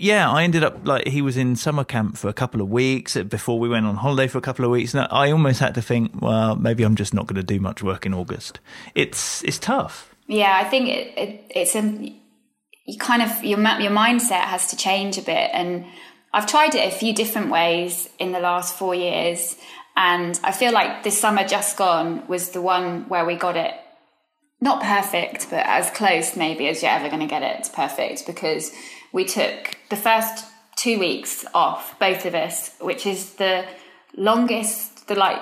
Yeah, 0.00 0.30
I 0.30 0.44
ended 0.44 0.62
up 0.62 0.86
like 0.86 1.08
he 1.08 1.22
was 1.22 1.36
in 1.36 1.56
summer 1.56 1.82
camp 1.82 2.16
for 2.16 2.28
a 2.28 2.32
couple 2.32 2.60
of 2.60 2.70
weeks 2.70 3.16
uh, 3.16 3.24
before 3.24 3.58
we 3.58 3.68
went 3.68 3.84
on 3.84 3.96
holiday 3.96 4.28
for 4.28 4.38
a 4.38 4.40
couple 4.40 4.64
of 4.64 4.70
weeks. 4.70 4.94
And 4.94 5.08
I 5.10 5.32
almost 5.32 5.58
had 5.58 5.74
to 5.74 5.82
think, 5.82 6.12
well, 6.22 6.54
maybe 6.54 6.84
I'm 6.84 6.94
just 6.94 7.12
not 7.12 7.26
going 7.26 7.34
to 7.34 7.42
do 7.42 7.58
much 7.58 7.82
work 7.82 8.06
in 8.06 8.14
August. 8.14 8.60
It's 8.94 9.42
it's 9.42 9.58
tough. 9.58 10.14
Yeah, 10.28 10.56
I 10.56 10.68
think 10.68 10.88
it, 10.88 11.18
it, 11.18 11.44
it's 11.50 11.74
a 11.74 11.82
you 12.86 12.96
kind 12.96 13.22
of 13.22 13.42
your 13.42 13.58
your 13.58 13.90
mindset 13.90 14.44
has 14.44 14.68
to 14.68 14.76
change 14.76 15.18
a 15.18 15.22
bit, 15.22 15.50
and 15.52 15.84
I've 16.32 16.46
tried 16.46 16.76
it 16.76 16.86
a 16.86 16.96
few 16.96 17.12
different 17.12 17.50
ways 17.50 18.08
in 18.20 18.30
the 18.30 18.38
last 18.38 18.78
four 18.78 18.94
years, 18.94 19.56
and 19.96 20.38
I 20.44 20.52
feel 20.52 20.72
like 20.72 21.02
this 21.02 21.18
summer 21.18 21.44
just 21.44 21.76
gone 21.76 22.24
was 22.28 22.50
the 22.50 22.62
one 22.62 23.08
where 23.08 23.26
we 23.26 23.34
got 23.34 23.56
it 23.56 23.74
not 24.60 24.80
perfect, 24.80 25.50
but 25.50 25.66
as 25.66 25.90
close 25.90 26.36
maybe 26.36 26.68
as 26.68 26.82
you're 26.82 26.92
ever 26.92 27.08
going 27.08 27.20
to 27.20 27.26
get 27.26 27.42
it 27.42 27.68
perfect 27.74 28.26
because 28.26 28.72
we 29.12 29.24
took 29.24 29.76
the 29.90 29.96
first 29.96 30.44
two 30.76 30.98
weeks 30.98 31.44
off, 31.54 31.98
both 31.98 32.24
of 32.24 32.34
us, 32.34 32.74
which 32.80 33.06
is 33.06 33.34
the 33.34 33.66
longest, 34.16 35.08
the 35.08 35.14
like 35.14 35.40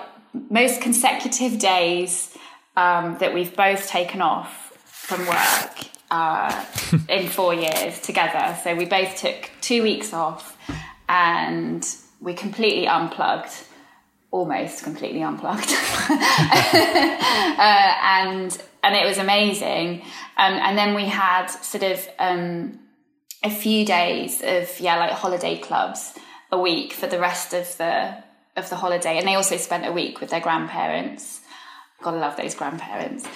most 0.51 0.81
consecutive 0.81 1.59
days 1.59 2.37
um, 2.77 3.17
that 3.19 3.35
we've 3.35 3.55
both 3.57 3.89
taken 3.89 4.21
off 4.21 4.73
from 4.85 5.27
work 5.27 5.87
uh, 6.11 6.65
in 7.09 7.29
four 7.29 7.55
years 7.55 8.01
together. 8.01 8.57
So 8.63 8.75
we 8.75 8.85
both 8.85 9.17
took 9.17 9.51
two 9.61 9.83
weeks 9.83 10.13
off 10.13 10.57
and 11.09 11.87
we 12.21 12.35
completely 12.35 12.87
unplugged, 12.87 13.53
almost 14.31 14.85
completely 14.85 15.23
unplugged, 15.23 15.69
uh, 15.71 16.19
and 18.03 18.63
and 18.83 18.95
it 18.95 19.07
was 19.07 19.19
amazing. 19.19 20.03
Um, 20.37 20.55
and 20.55 20.79
then 20.79 20.95
we 20.95 21.07
had 21.07 21.47
sort 21.47 21.85
of 21.85 22.09
um, 22.19 22.79
a 23.43 23.51
few 23.51 23.85
days 23.85 24.43
of 24.43 24.81
yeah, 24.81 24.97
like 24.97 25.13
holiday 25.13 25.59
clubs 25.59 26.15
a 26.51 26.59
week 26.59 26.93
for 26.93 27.07
the 27.07 27.19
rest 27.19 27.53
of 27.53 27.77
the 27.79 28.17
of 28.57 28.71
the 28.71 28.77
holiday, 28.77 29.19
and 29.19 29.27
they 29.27 29.35
also 29.35 29.57
spent 29.57 29.87
a 29.87 29.93
week 29.93 30.21
with 30.21 30.31
their 30.31 30.41
grandparents. 30.41 31.41
Gotta 32.03 32.19
love 32.19 32.37
those 32.37 32.55
grandparents. 32.55 33.27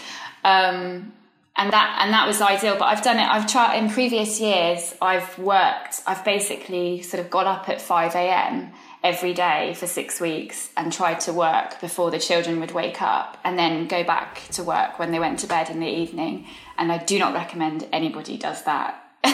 Um, 0.44 1.12
and 1.56 1.72
that 1.72 1.98
and 2.02 2.12
that 2.12 2.26
was 2.26 2.40
ideal. 2.40 2.76
But 2.78 2.86
I've 2.86 3.02
done 3.02 3.18
it. 3.18 3.28
I've 3.28 3.46
tried 3.46 3.76
in 3.76 3.90
previous 3.90 4.40
years. 4.40 4.94
I've 5.02 5.38
worked. 5.38 6.00
I've 6.06 6.24
basically 6.24 7.02
sort 7.02 7.22
of 7.22 7.30
got 7.30 7.46
up 7.46 7.68
at 7.68 7.80
five 7.80 8.14
a.m. 8.14 8.72
every 9.02 9.34
day 9.34 9.74
for 9.74 9.86
six 9.86 10.20
weeks 10.20 10.70
and 10.76 10.92
tried 10.92 11.20
to 11.20 11.32
work 11.32 11.80
before 11.80 12.10
the 12.10 12.18
children 12.18 12.60
would 12.60 12.72
wake 12.72 13.02
up, 13.02 13.36
and 13.44 13.58
then 13.58 13.88
go 13.88 14.02
back 14.04 14.42
to 14.52 14.62
work 14.62 14.98
when 14.98 15.12
they 15.12 15.18
went 15.18 15.38
to 15.40 15.46
bed 15.46 15.68
in 15.68 15.80
the 15.80 15.88
evening. 15.88 16.46
And 16.78 16.90
I 16.90 16.98
do 16.98 17.18
not 17.18 17.34
recommend 17.34 17.86
anybody 17.92 18.38
does 18.38 18.62
that. 18.64 19.04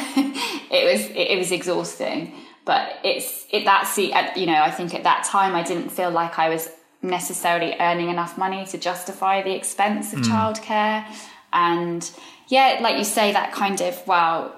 it 0.70 0.92
was 0.92 1.10
it, 1.14 1.38
was 1.38 1.52
exhausting, 1.52 2.34
but 2.64 2.98
it's 3.04 3.46
it 3.50 3.64
that's 3.64 3.94
the 3.96 4.12
you 4.36 4.46
know 4.46 4.60
I 4.60 4.70
think 4.70 4.94
at 4.94 5.04
that 5.04 5.24
time 5.24 5.54
I 5.54 5.62
didn't 5.62 5.90
feel 5.90 6.10
like 6.10 6.38
I 6.38 6.48
was 6.48 6.68
necessarily 7.02 7.74
earning 7.78 8.08
enough 8.08 8.36
money 8.36 8.64
to 8.66 8.78
justify 8.78 9.42
the 9.42 9.54
expense 9.54 10.12
of 10.12 10.20
mm. 10.20 10.24
childcare 10.24 11.04
and 11.52 12.10
yeah 12.48 12.78
like 12.80 12.96
you 12.96 13.04
say 13.04 13.32
that 13.32 13.52
kind 13.52 13.80
of 13.80 14.06
well 14.06 14.54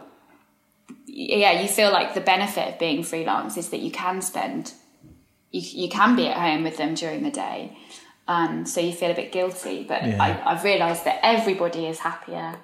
yeah 1.07 1.61
you 1.61 1.69
feel 1.69 1.91
like 1.91 2.15
the 2.15 2.21
benefit 2.21 2.75
of 2.75 2.79
being 2.79 3.03
freelance 3.03 3.57
is 3.57 3.71
that 3.71 3.81
you 3.81 3.91
can 3.91 4.23
spend 4.23 4.73
you, 5.50 5.61
you 5.85 5.88
can 5.88 6.17
be 6.17 6.27
at 6.27 6.37
home 6.37 6.62
with 6.62 6.77
them 6.77 6.95
during 6.95 7.23
the 7.23 7.31
day 7.31 7.77
um, 8.29 8.67
so 8.67 8.81
you 8.81 8.93
feel 8.93 9.11
a 9.11 9.15
bit 9.15 9.33
guilty 9.33 9.85
but 9.85 10.07
yeah. 10.07 10.23
I, 10.23 10.53
i've 10.53 10.65
realized 10.65 11.05
that 11.05 11.19
everybody 11.23 11.87
is 11.87 11.99
happier 12.00 12.57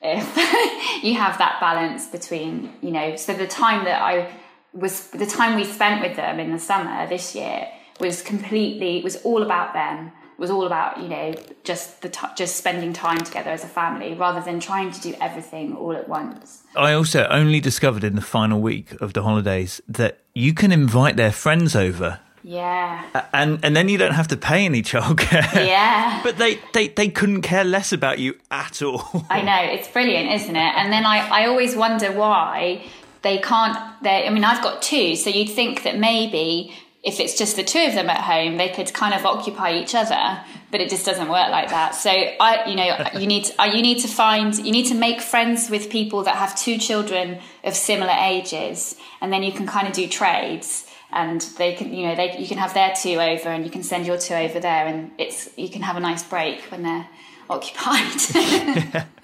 if 0.00 1.02
you 1.04 1.14
have 1.14 1.38
that 1.38 1.58
balance 1.60 2.06
between 2.06 2.72
you 2.80 2.90
know 2.90 3.16
so 3.16 3.32
the 3.34 3.46
time 3.46 3.84
that 3.84 4.00
i 4.00 4.30
was 4.72 5.08
the 5.10 5.26
time 5.26 5.56
we 5.56 5.64
spent 5.64 6.00
with 6.00 6.16
them 6.16 6.38
in 6.38 6.52
the 6.52 6.58
summer 6.58 7.06
this 7.08 7.34
year 7.34 7.68
was 8.00 8.22
completely 8.22 9.02
was 9.02 9.16
all 9.22 9.42
about 9.42 9.72
them 9.72 10.12
was 10.38 10.50
all 10.50 10.64
about 10.64 11.00
you 11.00 11.08
know 11.08 11.34
just 11.64 12.00
the 12.02 12.08
t- 12.08 12.26
just 12.36 12.56
spending 12.56 12.92
time 12.92 13.18
together 13.18 13.50
as 13.50 13.64
a 13.64 13.68
family 13.68 14.14
rather 14.14 14.40
than 14.40 14.60
trying 14.60 14.90
to 14.92 15.00
do 15.00 15.14
everything 15.20 15.74
all 15.76 15.92
at 15.92 16.08
once. 16.08 16.62
I 16.76 16.92
also 16.92 17.26
only 17.28 17.60
discovered 17.60 18.04
in 18.04 18.14
the 18.14 18.22
final 18.22 18.60
week 18.60 18.92
of 19.00 19.12
the 19.12 19.22
holidays 19.22 19.82
that 19.88 20.20
you 20.34 20.54
can 20.54 20.70
invite 20.70 21.16
their 21.16 21.32
friends 21.32 21.74
over. 21.74 22.20
Yeah. 22.42 23.04
And 23.32 23.64
and 23.64 23.76
then 23.76 23.88
you 23.88 23.98
don't 23.98 24.14
have 24.14 24.28
to 24.28 24.36
pay 24.36 24.64
any 24.64 24.82
childcare. 24.82 25.66
Yeah. 25.66 26.20
but 26.24 26.38
they, 26.38 26.58
they, 26.72 26.88
they 26.88 27.08
couldn't 27.08 27.42
care 27.42 27.64
less 27.64 27.92
about 27.92 28.18
you 28.18 28.36
at 28.50 28.82
all. 28.82 29.26
I 29.30 29.42
know, 29.42 29.72
it's 29.72 29.88
brilliant, 29.88 30.30
isn't 30.32 30.56
it? 30.56 30.74
And 30.76 30.92
then 30.92 31.04
I, 31.04 31.28
I 31.28 31.46
always 31.46 31.76
wonder 31.76 32.12
why 32.12 32.84
they 33.22 33.38
can't 33.38 33.76
they 34.02 34.26
I 34.26 34.30
mean 34.30 34.44
I've 34.44 34.62
got 34.62 34.82
two, 34.82 35.16
so 35.16 35.30
you'd 35.30 35.50
think 35.50 35.82
that 35.82 35.98
maybe 35.98 36.72
if 37.04 37.20
it's 37.20 37.38
just 37.38 37.56
the 37.56 37.62
two 37.62 37.78
of 37.78 37.94
them 37.94 38.10
at 38.10 38.20
home, 38.20 38.56
they 38.56 38.68
could 38.68 38.92
kind 38.92 39.14
of 39.14 39.24
occupy 39.24 39.72
each 39.78 39.94
other, 39.94 40.40
but 40.70 40.80
it 40.80 40.90
just 40.90 41.06
doesn't 41.06 41.28
work 41.28 41.48
like 41.50 41.70
that. 41.70 41.94
So 41.94 42.10
I, 42.10 42.68
you 42.68 42.74
know, 42.74 43.20
you 43.20 43.26
need 43.26 43.44
to, 43.44 43.62
uh, 43.62 43.66
you 43.66 43.82
need 43.82 44.00
to 44.00 44.08
find, 44.08 44.56
you 44.58 44.72
need 44.72 44.86
to 44.86 44.94
make 44.94 45.20
friends 45.20 45.70
with 45.70 45.90
people 45.90 46.24
that 46.24 46.36
have 46.36 46.58
two 46.58 46.76
children 46.76 47.38
of 47.62 47.74
similar 47.74 48.14
ages, 48.18 48.96
and 49.20 49.32
then 49.32 49.42
you 49.42 49.52
can 49.52 49.66
kind 49.66 49.86
of 49.86 49.94
do 49.94 50.08
trades, 50.08 50.87
and 51.10 51.40
they 51.56 51.74
can, 51.74 51.92
you 51.92 52.06
know, 52.08 52.14
they 52.14 52.36
you 52.38 52.46
can 52.46 52.58
have 52.58 52.74
their 52.74 52.92
two 52.94 53.20
over, 53.20 53.48
and 53.48 53.64
you 53.64 53.70
can 53.70 53.82
send 53.82 54.06
your 54.06 54.18
two 54.18 54.34
over 54.34 54.60
there, 54.60 54.86
and 54.86 55.10
it's 55.18 55.48
you 55.56 55.68
can 55.68 55.82
have 55.82 55.96
a 55.96 56.00
nice 56.00 56.22
break 56.22 56.60
when 56.70 56.82
they're 56.82 57.08
occupied. 57.50 59.06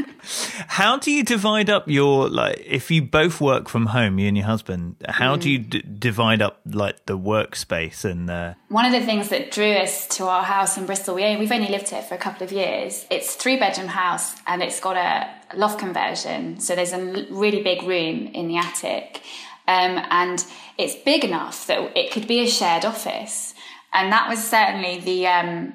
How 0.68 0.96
do 0.96 1.10
you 1.10 1.22
divide 1.22 1.68
up 1.68 1.88
your 1.88 2.28
like 2.28 2.62
if 2.64 2.90
you 2.90 3.02
both 3.02 3.40
work 3.40 3.68
from 3.68 3.86
home, 3.86 4.18
you 4.18 4.28
and 4.28 4.36
your 4.36 4.46
husband? 4.46 4.96
How 5.06 5.36
mm. 5.36 5.40
do 5.40 5.50
you 5.50 5.58
d- 5.58 5.82
divide 5.98 6.40
up 6.40 6.60
like 6.64 7.06
the 7.06 7.18
workspace 7.18 8.04
and? 8.04 8.30
Uh... 8.30 8.54
One 8.68 8.86
of 8.86 8.92
the 8.92 9.04
things 9.04 9.28
that 9.28 9.50
drew 9.50 9.72
us 9.72 10.06
to 10.16 10.26
our 10.26 10.42
house 10.42 10.78
in 10.78 10.86
Bristol, 10.86 11.14
we 11.14 11.24
only 11.24 11.38
we've 11.38 11.52
only 11.52 11.68
lived 11.68 11.90
here 11.90 12.02
for 12.02 12.14
a 12.14 12.18
couple 12.18 12.42
of 12.42 12.52
years. 12.52 13.04
It's 13.10 13.34
three 13.34 13.58
bedroom 13.58 13.88
house 13.88 14.34
and 14.46 14.62
it's 14.62 14.80
got 14.80 14.96
a 14.96 15.56
loft 15.56 15.78
conversion, 15.78 16.60
so 16.60 16.74
there's 16.74 16.92
a 16.92 17.26
really 17.30 17.62
big 17.62 17.82
room 17.82 18.26
in 18.28 18.48
the 18.48 18.56
attic, 18.56 19.20
um, 19.66 20.00
and 20.10 20.44
it's 20.78 20.94
big 20.94 21.24
enough 21.24 21.66
that 21.66 21.96
it 21.96 22.12
could 22.12 22.26
be 22.26 22.40
a 22.40 22.48
shared 22.48 22.84
office, 22.84 23.54
and 23.92 24.12
that 24.12 24.28
was 24.28 24.42
certainly 24.42 25.00
the. 25.00 25.26
Um, 25.26 25.74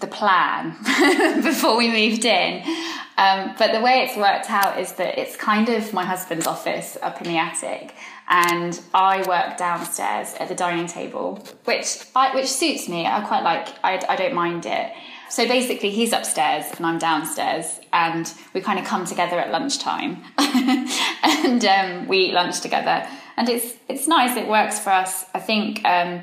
the 0.00 0.06
plan 0.06 0.76
before 1.42 1.76
we 1.76 1.88
moved 1.88 2.24
in. 2.24 2.62
Um, 3.16 3.54
but 3.58 3.72
the 3.72 3.80
way 3.80 4.04
it's 4.04 4.16
worked 4.16 4.48
out 4.48 4.78
is 4.78 4.92
that 4.92 5.18
it's 5.18 5.34
kind 5.36 5.68
of 5.68 5.92
my 5.92 6.04
husband's 6.04 6.46
office 6.46 6.96
up 7.02 7.20
in 7.20 7.26
the 7.26 7.36
attic, 7.36 7.94
and 8.28 8.80
I 8.94 9.26
work 9.26 9.56
downstairs 9.56 10.34
at 10.38 10.48
the 10.48 10.54
dining 10.54 10.86
table, 10.86 11.44
which 11.64 12.06
I, 12.14 12.34
which 12.36 12.46
suits 12.46 12.88
me. 12.88 13.06
I 13.06 13.20
quite 13.22 13.42
like. 13.42 13.68
I, 13.82 14.00
I 14.08 14.14
don't 14.14 14.34
mind 14.34 14.66
it. 14.66 14.92
So 15.30 15.46
basically, 15.46 15.90
he's 15.90 16.12
upstairs 16.12 16.66
and 16.76 16.86
I'm 16.86 16.98
downstairs, 16.98 17.80
and 17.92 18.32
we 18.54 18.60
kind 18.60 18.78
of 18.78 18.84
come 18.84 19.04
together 19.04 19.38
at 19.38 19.50
lunchtime, 19.50 20.22
and 20.38 21.64
um, 21.64 22.08
we 22.08 22.18
eat 22.18 22.32
lunch 22.32 22.60
together, 22.60 23.06
and 23.36 23.48
it's 23.48 23.74
it's 23.88 24.06
nice. 24.06 24.36
It 24.36 24.48
works 24.48 24.78
for 24.78 24.90
us. 24.90 25.24
I 25.34 25.40
think 25.40 25.84
um, 25.84 26.22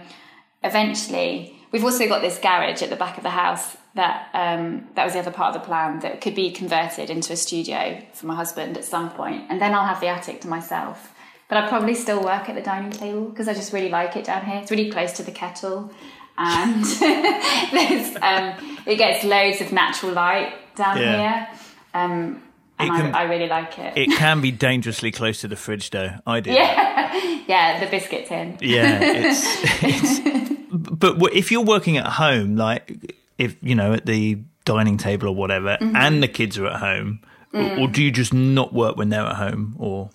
eventually 0.64 1.56
we've 1.72 1.84
also 1.84 2.08
got 2.08 2.22
this 2.22 2.40
garage 2.40 2.82
at 2.82 2.90
the 2.90 2.96
back 2.96 3.18
of 3.18 3.24
the 3.24 3.30
house 3.30 3.78
that 3.96 4.30
um, 4.34 4.88
that 4.96 5.06
was 5.06 5.14
the 5.14 5.20
other 5.20 5.32
part 5.32 5.56
of 5.56 5.62
the 5.62 5.66
plan 5.66 6.00
that 6.02 6.22
could 6.22 6.36
be 6.36 6.52
converted 6.52 7.10
into 7.10 7.34
a 7.34 7.38
studio 7.38 8.02
for 8.14 8.26
my 8.26 8.36
husband 8.36 8.78
at 8.78 8.86
some 8.86 9.10
point, 9.12 9.46
and 9.50 9.62
then 9.62 9.74
I'll 9.74 9.88
have 9.88 10.02
the 10.02 10.08
attic 10.08 10.42
to 10.42 10.48
myself. 10.48 11.14
But 11.48 11.60
I 11.60 11.68
probably 11.68 11.94
still 11.94 12.24
work 12.24 12.50
at 12.50 12.56
the 12.56 12.62
dining 12.62 12.92
table 12.92 13.26
because 13.26 13.48
I 13.48 13.54
just 13.54 13.72
really 13.72 13.90
like 13.90 14.16
it 14.16 14.26
down 14.26 14.46
here. 14.46 14.58
It's 14.58 14.72
really 14.72 14.90
close 14.90 15.14
to 15.14 15.24
the 15.24 15.32
kettle, 15.32 15.92
and 16.38 16.84
there's 17.72 18.16
um, 18.22 18.78
it 18.86 18.98
gets 18.98 19.24
loads 19.24 19.62
of 19.62 19.72
natural 19.72 20.14
light 20.14 20.54
down 20.76 20.98
yeah. 20.98 21.18
here. 21.18 21.60
Um, 21.94 22.42
and 22.78 22.90
can, 22.90 23.16
I, 23.16 23.22
I, 23.22 23.24
really 23.24 23.48
like 23.48 23.80
it. 23.80 23.98
It 23.98 24.18
can 24.18 24.42
be 24.42 24.52
dangerously 24.68 25.12
close 25.12 25.42
to 25.42 25.48
the 25.48 25.56
fridge, 25.56 25.92
though. 25.92 26.12
I 26.28 26.42
do. 26.42 26.52
Yeah, 26.52 27.44
yeah, 27.48 27.80
the 27.80 27.90
biscuit 27.90 28.26
tin. 28.26 28.58
Yeah, 28.60 29.00
it's, 29.02 29.44
it's 29.82 30.60
but 30.72 31.34
if 31.34 31.52
you're 31.52 31.64
working 31.64 31.98
at 31.98 32.06
home, 32.06 32.58
like 32.58 33.16
if 33.38 33.56
you 33.62 33.76
know 33.76 33.94
at 33.94 34.06
the 34.06 34.40
dining 34.66 34.98
table 34.98 35.30
or 35.30 35.36
whatever, 35.36 35.78
mm-hmm. 35.80 35.96
and 35.96 36.22
the 36.22 36.28
kids 36.28 36.58
are 36.58 36.68
at 36.68 36.80
home, 36.80 37.22
mm. 37.54 37.78
or, 37.78 37.82
or, 37.82 37.88
do 37.88 38.04
you 38.04 38.12
just 38.12 38.34
not 38.34 38.74
work 38.74 38.98
when 38.98 39.08
they're 39.08 39.22
at 39.22 39.36
home, 39.36 39.76
or? 39.80 40.10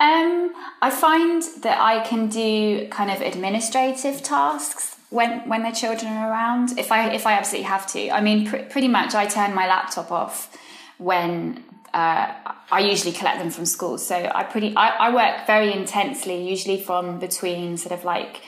Um, 0.00 0.52
I 0.82 0.90
find 0.90 1.42
that 1.62 1.78
I 1.78 2.02
can 2.04 2.28
do 2.28 2.88
kind 2.88 3.10
of 3.10 3.20
administrative 3.20 4.22
tasks 4.22 4.96
when 5.10 5.48
when 5.48 5.62
the 5.62 5.72
children 5.72 6.12
are 6.12 6.30
around. 6.30 6.78
If 6.78 6.90
I 6.90 7.10
if 7.10 7.26
I 7.26 7.34
absolutely 7.34 7.68
have 7.68 7.86
to, 7.88 8.10
I 8.10 8.20
mean, 8.20 8.48
pr- 8.48 8.68
pretty 8.70 8.88
much 8.88 9.14
I 9.14 9.26
turn 9.26 9.54
my 9.54 9.66
laptop 9.66 10.10
off 10.10 10.56
when 10.98 11.64
uh, 11.92 12.32
I 12.70 12.80
usually 12.80 13.12
collect 13.12 13.38
them 13.38 13.50
from 13.50 13.66
school. 13.66 13.98
So 13.98 14.16
I 14.34 14.44
pretty 14.44 14.74
I, 14.76 14.88
I 15.06 15.14
work 15.14 15.46
very 15.46 15.72
intensely, 15.72 16.48
usually 16.48 16.80
from 16.80 17.18
between 17.18 17.76
sort 17.76 17.92
of 17.92 18.04
like 18.04 18.42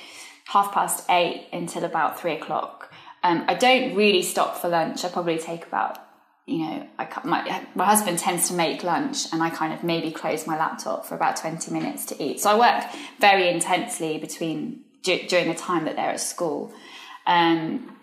half 0.46 0.72
past 0.72 1.04
eight 1.10 1.48
until 1.52 1.84
about 1.84 2.20
three 2.20 2.32
o'clock. 2.32 2.92
Um, 3.24 3.44
I 3.48 3.54
don't 3.54 3.94
really 3.94 4.22
stop 4.22 4.56
for 4.56 4.68
lunch. 4.68 5.04
I 5.04 5.08
probably 5.08 5.38
take 5.38 5.64
about, 5.66 5.98
you 6.46 6.58
know, 6.58 6.88
I 6.98 7.08
my 7.24 7.66
my 7.74 7.84
husband 7.84 8.18
tends 8.18 8.48
to 8.48 8.54
make 8.54 8.82
lunch, 8.82 9.32
and 9.32 9.42
I 9.42 9.50
kind 9.50 9.72
of 9.72 9.82
maybe 9.82 10.10
close 10.10 10.46
my 10.46 10.56
laptop 10.58 11.06
for 11.06 11.14
about 11.16 11.36
twenty 11.36 11.72
minutes 11.72 12.04
to 12.06 12.22
eat. 12.22 12.40
So 12.40 12.50
I 12.50 12.58
work 12.58 12.90
very 13.20 13.48
intensely 13.48 14.18
between 14.18 14.84
during 15.02 15.48
the 15.48 15.54
time 15.54 15.84
that 15.84 15.96
they're 15.96 16.10
at 16.10 16.20
school. 16.20 16.72
Um, 17.26 17.96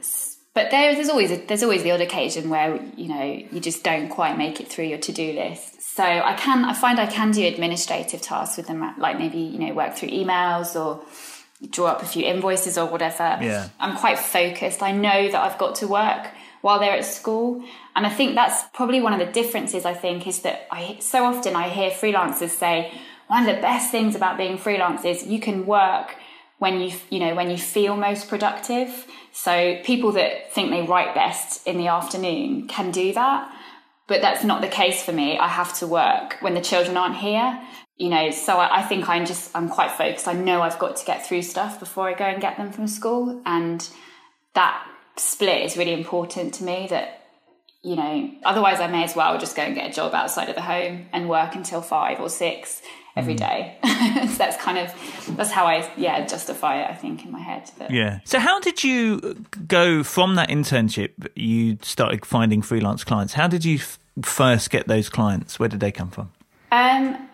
but 0.53 0.72
there, 0.72 0.96
there's 0.96 1.10
always 1.10 1.32
a, 1.32 1.38
there's 1.38 1.63
always 1.63 1.84
the 1.84 1.91
odd 1.91 2.01
occasion 2.01 2.50
where 2.50 2.82
you 2.98 3.08
know 3.08 3.24
you 3.24 3.60
just 3.60 3.84
don't 3.84 4.10
quite 4.10 4.38
make 4.38 4.60
it 4.60 4.68
through 4.68 4.86
your 4.86 4.98
to 5.00 5.12
do 5.12 5.34
list. 5.34 5.82
So 5.82 6.03
I 6.03 6.36
can 6.36 6.65
I 6.65 6.74
find 6.74 7.00
I 7.00 7.08
can 7.08 7.32
do 7.32 7.46
administrative 7.46 8.22
tasks 8.22 8.58
with 8.58 8.68
them, 8.68 8.96
like 8.98 9.18
maybe 9.18 9.39
you 9.39 9.60
know 9.60 9.74
work 9.74 9.96
through 9.96 10.10
emails 10.10 10.75
or 10.75 11.03
draw 11.70 11.88
up 11.88 12.01
a 12.01 12.06
few 12.06 12.25
invoices 12.25 12.77
or 12.77 12.88
whatever. 12.88 13.38
Yeah. 13.41 13.70
I'm 13.79 13.98
quite 13.98 14.18
focused. 14.18 14.82
I 14.82 14.91
know 14.91 15.29
that 15.29 15.36
I've 15.36 15.58
got 15.58 15.75
to 15.75 15.88
work 15.88 16.27
while 16.62 16.79
they're 16.79 16.96
at 16.96 17.06
school. 17.06 17.63
And 17.96 18.06
I 18.06 18.10
think 18.10 18.36
that's 18.36 18.63
probably 18.74 19.01
one 19.01 19.13
of 19.13 19.20
the 19.20 19.32
differences, 19.32 19.86
I 19.86 19.94
think, 19.94 20.27
is 20.27 20.41
that 20.41 20.68
I 20.72 20.98
so 21.00 21.25
often 21.25 21.56
I 21.56 21.70
hear 21.70 21.91
freelancers 21.91 22.50
say, 22.50 22.91
one 23.27 23.48
of 23.48 23.56
the 23.56 23.62
best 23.62 23.91
things 23.91 24.15
about 24.15 24.38
being 24.38 24.58
freelance 24.58 25.06
is 25.06 25.27
you 25.27 25.39
can 25.39 25.65
work 25.65 26.15
when 26.59 26.79
you 26.79 26.91
you 27.09 27.19
know 27.19 27.35
when 27.35 27.49
you 27.49 27.57
feel 27.57 27.97
most 27.97 28.29
productive 28.29 29.05
so 29.31 29.79
people 29.83 30.11
that 30.11 30.53
think 30.53 30.69
they 30.69 30.81
write 30.81 31.13
best 31.15 31.65
in 31.67 31.77
the 31.77 31.87
afternoon 31.87 32.67
can 32.67 32.91
do 32.91 33.11
that 33.13 33.51
but 34.09 34.21
that's 34.21 34.43
not 34.43 34.61
the 34.61 34.67
case 34.67 35.03
for 35.03 35.13
me. 35.13 35.37
I 35.37 35.47
have 35.47 35.77
to 35.77 35.87
work 35.87 36.37
when 36.41 36.55
the 36.55 36.61
children 36.61 36.97
aren't 36.97 37.15
here. 37.15 37.61
You 37.95 38.09
know, 38.09 38.31
so 38.31 38.57
I, 38.57 38.79
I 38.79 38.81
think 38.81 39.07
I'm 39.07 39.25
just 39.25 39.55
I'm 39.55 39.69
quite 39.69 39.91
focused. 39.91 40.27
I 40.27 40.33
know 40.33 40.61
I've 40.61 40.79
got 40.79 40.97
to 40.97 41.05
get 41.05 41.25
through 41.25 41.43
stuff 41.43 41.79
before 41.79 42.09
I 42.09 42.15
go 42.15 42.25
and 42.25 42.41
get 42.41 42.57
them 42.57 42.71
from 42.71 42.87
school, 42.87 43.41
and 43.45 43.87
that 44.55 44.85
split 45.15 45.63
is 45.63 45.77
really 45.77 45.93
important 45.93 46.55
to 46.55 46.63
me. 46.63 46.87
That 46.89 47.21
you 47.83 47.95
know, 47.95 48.31
otherwise 48.43 48.79
I 48.79 48.87
may 48.87 49.03
as 49.03 49.15
well 49.15 49.37
just 49.37 49.55
go 49.55 49.61
and 49.61 49.75
get 49.75 49.91
a 49.91 49.93
job 49.93 50.15
outside 50.15 50.49
of 50.49 50.55
the 50.55 50.61
home 50.61 51.05
and 51.13 51.29
work 51.29 51.53
until 51.53 51.81
five 51.81 52.19
or 52.19 52.29
six 52.29 52.81
every 53.15 53.35
mm. 53.35 53.37
day. 53.37 53.77
so 54.27 54.35
that's 54.37 54.57
kind 54.57 54.77
of 54.77 55.35
that's 55.35 55.51
how 55.51 55.65
I 55.65 55.89
yeah 55.97 56.25
justify 56.25 56.81
it. 56.81 56.89
I 56.89 56.95
think 56.95 57.25
in 57.25 57.31
my 57.31 57.39
head. 57.39 57.69
But. 57.77 57.91
Yeah. 57.91 58.19
So 58.25 58.39
how 58.39 58.59
did 58.59 58.83
you 58.83 59.45
go 59.67 60.03
from 60.03 60.35
that 60.35 60.49
internship? 60.49 61.11
You 61.35 61.77
started 61.81 62.25
finding 62.25 62.61
freelance 62.61 63.03
clients. 63.03 63.33
How 63.33 63.47
did 63.47 63.65
you 63.65 63.75
f- 63.75 63.99
first 64.23 64.69
get 64.69 64.87
those 64.87 65.09
clients? 65.09 65.59
Where 65.59 65.69
did 65.69 65.79
they 65.79 65.91
come 65.91 66.11
from? 66.11 66.31
Um, 66.71 67.29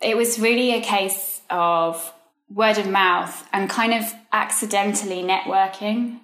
it 0.00 0.16
was 0.16 0.38
really 0.38 0.74
a 0.74 0.80
case 0.80 1.40
of 1.50 2.12
word 2.50 2.78
of 2.78 2.88
mouth 2.88 3.46
and 3.52 3.68
kind 3.68 3.92
of 3.92 4.04
accidentally 4.32 5.22
networking. 5.22 6.20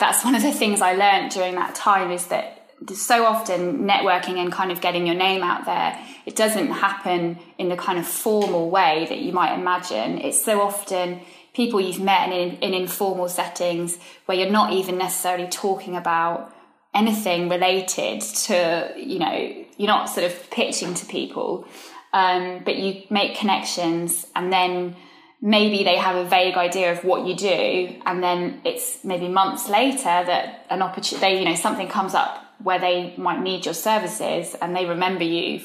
That's 0.00 0.24
one 0.24 0.34
of 0.34 0.42
the 0.42 0.52
things 0.52 0.80
I 0.80 0.94
learned 0.94 1.30
during 1.30 1.54
that 1.54 1.74
time 1.74 2.10
is 2.10 2.26
that 2.28 2.57
so 2.94 3.24
often 3.24 3.86
networking 3.86 4.36
and 4.36 4.52
kind 4.52 4.70
of 4.70 4.80
getting 4.80 5.06
your 5.06 5.16
name 5.16 5.42
out 5.42 5.64
there, 5.64 5.98
it 6.26 6.36
doesn't 6.36 6.68
happen 6.68 7.38
in 7.58 7.68
the 7.68 7.76
kind 7.76 7.98
of 7.98 8.06
formal 8.06 8.70
way 8.70 9.06
that 9.08 9.18
you 9.18 9.32
might 9.32 9.54
imagine. 9.54 10.18
It's 10.18 10.42
so 10.42 10.60
often 10.60 11.20
people 11.54 11.80
you've 11.80 12.00
met 12.00 12.30
in, 12.30 12.56
in 12.58 12.74
informal 12.74 13.28
settings 13.28 13.98
where 14.26 14.38
you're 14.38 14.50
not 14.50 14.72
even 14.72 14.96
necessarily 14.96 15.48
talking 15.48 15.96
about 15.96 16.54
anything 16.94 17.48
related 17.48 18.20
to, 18.20 18.92
you 18.96 19.18
know, 19.18 19.64
you're 19.76 19.88
not 19.88 20.08
sort 20.08 20.26
of 20.26 20.50
pitching 20.50 20.94
to 20.94 21.06
people, 21.06 21.66
um, 22.12 22.62
but 22.64 22.76
you 22.76 23.02
make 23.10 23.36
connections 23.36 24.26
and 24.34 24.52
then 24.52 24.96
maybe 25.40 25.84
they 25.84 25.96
have 25.96 26.16
a 26.16 26.24
vague 26.24 26.56
idea 26.56 26.92
of 26.92 27.04
what 27.04 27.26
you 27.26 27.34
do 27.34 28.00
and 28.06 28.22
then 28.22 28.60
it's 28.64 29.04
maybe 29.04 29.28
months 29.28 29.68
later 29.68 30.02
that 30.02 30.66
an 30.68 30.82
opportunity 30.82 31.38
you 31.38 31.44
know 31.44 31.54
something 31.54 31.86
comes 31.86 32.12
up 32.12 32.47
where 32.62 32.78
they 32.78 33.14
might 33.16 33.40
need 33.40 33.64
your 33.64 33.74
services 33.74 34.54
and 34.60 34.74
they 34.74 34.84
remember 34.84 35.24
you 35.24 35.60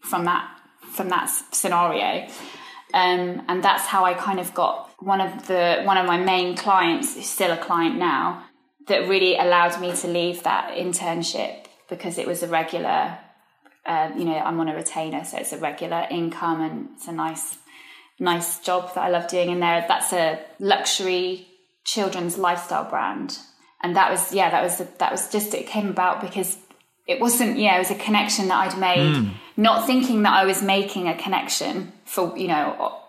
from 0.00 0.24
that 0.24 0.48
from 0.92 1.08
that 1.10 1.26
scenario. 1.52 2.26
Um, 2.94 3.42
and 3.48 3.62
that's 3.62 3.84
how 3.84 4.04
I 4.04 4.14
kind 4.14 4.40
of 4.40 4.54
got 4.54 4.90
one 4.98 5.20
of 5.20 5.46
the 5.46 5.82
one 5.84 5.98
of 5.98 6.06
my 6.06 6.16
main 6.16 6.56
clients 6.56 7.16
is 7.16 7.28
still 7.28 7.52
a 7.52 7.56
client 7.56 7.96
now 7.96 8.44
that 8.86 9.08
really 9.08 9.36
allowed 9.36 9.80
me 9.80 9.94
to 9.94 10.08
leave 10.08 10.42
that 10.44 10.74
internship 10.74 11.66
because 11.90 12.16
it 12.16 12.26
was 12.26 12.42
a 12.42 12.48
regular 12.48 13.18
uh, 13.84 14.10
you 14.16 14.24
know 14.24 14.38
I'm 14.38 14.58
on 14.58 14.68
a 14.68 14.74
retainer 14.74 15.24
so 15.24 15.36
it's 15.36 15.52
a 15.52 15.58
regular 15.58 16.06
income 16.10 16.62
and 16.62 16.88
it's 16.94 17.06
a 17.06 17.12
nice 17.12 17.58
nice 18.18 18.58
job 18.60 18.94
that 18.94 19.04
I 19.04 19.10
love 19.10 19.28
doing 19.28 19.50
in 19.50 19.60
there. 19.60 19.84
That's 19.86 20.12
a 20.12 20.40
luxury 20.58 21.46
children's 21.84 22.38
lifestyle 22.38 22.88
brand 22.88 23.38
and 23.82 23.96
that 23.96 24.10
was 24.10 24.32
yeah 24.32 24.50
that 24.50 24.62
was 24.62 24.78
that 24.98 25.10
was 25.10 25.30
just 25.30 25.54
it 25.54 25.66
came 25.66 25.88
about 25.88 26.20
because 26.20 26.58
it 27.06 27.20
wasn't 27.20 27.58
yeah 27.58 27.76
it 27.76 27.78
was 27.78 27.90
a 27.90 27.94
connection 27.94 28.48
that 28.48 28.72
i'd 28.72 28.78
made 28.78 29.14
mm. 29.16 29.30
not 29.56 29.86
thinking 29.86 30.22
that 30.22 30.32
i 30.32 30.44
was 30.44 30.62
making 30.62 31.08
a 31.08 31.16
connection 31.16 31.92
for 32.04 32.36
you 32.36 32.48
know 32.48 33.00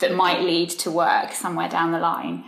that 0.00 0.14
might 0.14 0.40
lead 0.40 0.70
to 0.70 0.90
work 0.90 1.32
somewhere 1.32 1.68
down 1.68 1.92
the 1.92 1.98
line 1.98 2.44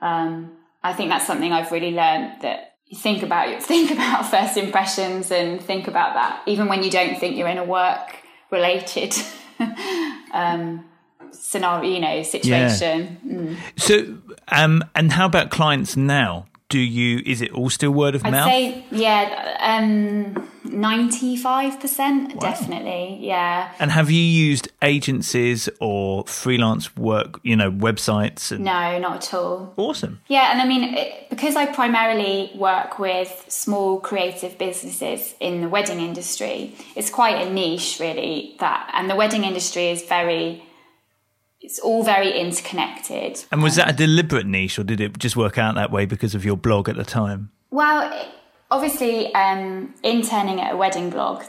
um, 0.00 0.52
i 0.82 0.92
think 0.92 1.10
that's 1.10 1.26
something 1.26 1.52
i've 1.52 1.72
really 1.72 1.92
learned 1.92 2.40
that 2.42 2.76
you 2.86 2.98
think 2.98 3.22
about 3.22 3.62
think 3.62 3.90
about 3.90 4.26
first 4.26 4.56
impressions 4.56 5.30
and 5.30 5.60
think 5.60 5.88
about 5.88 6.14
that 6.14 6.42
even 6.46 6.68
when 6.68 6.82
you 6.82 6.90
don't 6.90 7.18
think 7.18 7.36
you're 7.36 7.48
in 7.48 7.58
a 7.58 7.64
work 7.64 8.16
related 8.50 9.14
um, 10.32 10.84
scenario 11.32 11.90
you 11.90 12.00
know 12.00 12.22
situation 12.22 13.18
yeah. 13.24 13.32
mm. 13.32 13.56
so 13.76 14.18
um, 14.48 14.84
and 14.94 15.10
how 15.10 15.26
about 15.26 15.50
clients 15.50 15.96
now 15.96 16.46
do 16.74 16.80
you 16.80 17.22
is 17.24 17.40
it 17.40 17.52
all 17.52 17.70
still 17.70 17.92
word 17.92 18.16
of 18.16 18.24
I'd 18.24 18.32
mouth? 18.32 18.48
say 18.48 18.84
yeah 18.90 19.56
um 19.60 20.34
95% 20.64 22.40
definitely 22.40 23.18
yeah. 23.20 23.72
And 23.78 23.92
have 23.92 24.10
you 24.10 24.20
used 24.20 24.70
agencies 24.82 25.68
or 25.78 26.24
freelance 26.24 26.96
work 26.96 27.38
you 27.44 27.54
know 27.54 27.70
websites 27.70 28.50
and... 28.50 28.64
no 28.64 28.98
not 28.98 29.16
at 29.18 29.34
all. 29.34 29.72
Awesome. 29.76 30.20
Yeah 30.26 30.50
and 30.50 30.60
i 30.60 30.66
mean 30.66 30.82
it, 30.94 31.30
because 31.30 31.54
i 31.54 31.64
primarily 31.66 32.50
work 32.56 32.98
with 32.98 33.32
small 33.48 34.00
creative 34.00 34.58
businesses 34.58 35.34
in 35.38 35.60
the 35.60 35.68
wedding 35.68 36.00
industry 36.00 36.74
it's 36.96 37.10
quite 37.10 37.36
a 37.46 37.48
niche 37.52 37.98
really 38.00 38.56
that 38.58 38.90
and 38.94 39.08
the 39.08 39.14
wedding 39.14 39.44
industry 39.44 39.90
is 39.90 40.02
very 40.02 40.64
it's 41.64 41.78
all 41.78 42.04
very 42.04 42.30
interconnected. 42.30 43.42
And 43.50 43.62
was 43.62 43.76
that 43.76 43.88
a 43.88 43.92
deliberate 43.94 44.46
niche, 44.46 44.78
or 44.78 44.84
did 44.84 45.00
it 45.00 45.18
just 45.18 45.34
work 45.34 45.56
out 45.56 45.74
that 45.76 45.90
way 45.90 46.04
because 46.04 46.34
of 46.34 46.44
your 46.44 46.58
blog 46.58 46.90
at 46.90 46.96
the 46.96 47.04
time? 47.04 47.50
Well, 47.70 48.28
obviously, 48.70 49.34
um, 49.34 49.94
interning 50.02 50.60
at 50.60 50.74
a 50.74 50.76
wedding 50.76 51.08
blog 51.08 51.42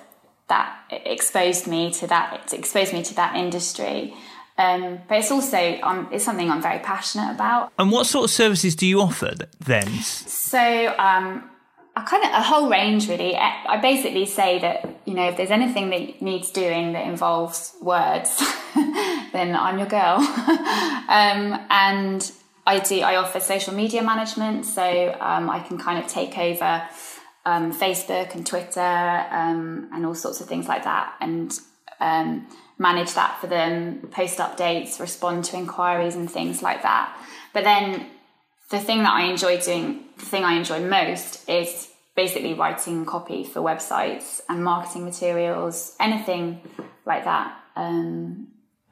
that 0.47 0.73
exposed 0.89 1.67
me 1.67 1.91
to 1.91 2.07
that. 2.07 2.45
It 2.45 2.53
exposed 2.53 2.93
me 2.93 3.03
to 3.03 3.15
that 3.15 3.35
industry. 3.35 4.13
Um, 4.57 4.99
but 5.09 5.17
it's 5.17 5.31
also 5.31 5.79
um, 5.83 6.07
it's 6.13 6.23
something 6.23 6.49
I'm 6.49 6.61
very 6.61 6.79
passionate 6.79 7.31
about. 7.35 7.73
And 7.77 7.91
what 7.91 8.05
sort 8.05 8.23
of 8.23 8.31
services 8.31 8.73
do 8.73 8.87
you 8.87 9.01
offer 9.01 9.33
then? 9.59 9.89
So 10.01 10.95
um, 10.97 11.49
kind 12.03 12.23
of 12.23 12.31
a 12.31 12.41
whole 12.41 12.69
range 12.69 13.07
really. 13.07 13.35
I 13.35 13.77
basically 13.81 14.25
say 14.25 14.59
that 14.59 14.99
you 15.05 15.13
know 15.13 15.29
if 15.29 15.37
there's 15.37 15.51
anything 15.51 15.89
that 15.91 16.21
needs 16.21 16.51
doing 16.51 16.93
that 16.93 17.07
involves 17.07 17.73
words, 17.81 18.43
then 18.75 19.55
I'm 19.55 19.77
your 19.77 19.87
girl. 19.87 20.17
um, 21.07 21.65
and 21.69 22.31
I 22.67 22.79
do. 22.79 22.99
I 22.99 23.15
offer 23.15 23.39
social 23.39 23.73
media 23.73 24.03
management, 24.03 24.65
so 24.65 25.15
um, 25.19 25.49
I 25.49 25.59
can 25.59 25.77
kind 25.77 26.03
of 26.03 26.07
take 26.07 26.37
over 26.37 26.83
um, 27.45 27.71
Facebook 27.71 28.35
and 28.35 28.45
Twitter 28.45 28.81
um, 28.81 29.89
and 29.93 30.05
all 30.05 30.15
sorts 30.15 30.41
of 30.41 30.47
things 30.47 30.67
like 30.67 30.83
that, 30.83 31.15
and 31.21 31.57
um, 32.01 32.47
manage 32.77 33.13
that 33.13 33.39
for 33.39 33.47
them, 33.47 34.07
post 34.11 34.39
updates, 34.39 34.99
respond 34.99 35.45
to 35.45 35.57
inquiries 35.57 36.15
and 36.15 36.29
things 36.29 36.61
like 36.61 36.81
that. 36.81 37.15
But 37.53 37.63
then 37.63 38.07
the 38.69 38.79
thing 38.79 39.03
that 39.03 39.13
I 39.13 39.25
enjoy 39.25 39.59
doing, 39.59 40.03
the 40.17 40.25
thing 40.25 40.43
I 40.43 40.53
enjoy 40.53 40.79
most 40.87 41.47
is 41.49 41.89
basically 42.15 42.53
writing 42.53 43.05
copy 43.05 43.43
for 43.43 43.61
websites 43.61 44.41
and 44.49 44.63
marketing 44.63 45.05
materials, 45.05 45.95
anything 45.99 46.61
like 47.05 47.25
that. 47.25 47.57
Um, 47.75 48.47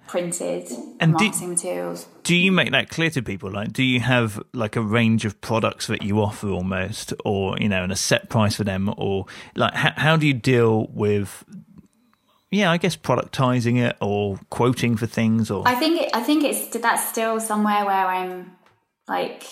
printed 0.07 0.69
and 0.99 1.13
marketing 1.13 1.47
do, 1.47 1.47
materials. 1.47 2.07
Do 2.23 2.35
you 2.35 2.51
make 2.51 2.71
that 2.71 2.89
clear 2.89 3.09
to 3.11 3.21
people? 3.21 3.51
Like, 3.51 3.71
do 3.73 3.83
you 3.83 3.99
have 4.01 4.41
like 4.53 4.75
a 4.75 4.81
range 4.81 5.25
of 5.25 5.39
products 5.41 5.87
that 5.87 6.03
you 6.03 6.19
offer 6.21 6.49
almost, 6.49 7.13
or 7.23 7.57
you 7.57 7.69
know, 7.69 7.83
and 7.83 7.91
a 7.91 7.95
set 7.95 8.29
price 8.29 8.55
for 8.55 8.63
them, 8.63 8.93
or 8.97 9.25
like 9.55 9.73
how, 9.73 9.93
how 9.95 10.17
do 10.17 10.27
you 10.27 10.33
deal 10.33 10.87
with? 10.87 11.45
Yeah, 12.51 12.69
I 12.69 12.77
guess 12.77 12.95
productizing 12.95 13.81
it 13.81 13.95
or 13.99 14.39
quoting 14.49 14.95
for 14.97 15.07
things, 15.07 15.49
or 15.49 15.67
I 15.67 15.75
think 15.75 16.01
it, 16.01 16.09
I 16.13 16.21
think 16.21 16.43
it's 16.43 16.67
that's 16.77 17.07
still 17.07 17.39
somewhere 17.39 17.85
where 17.85 18.05
I'm 18.05 18.51
like 19.07 19.43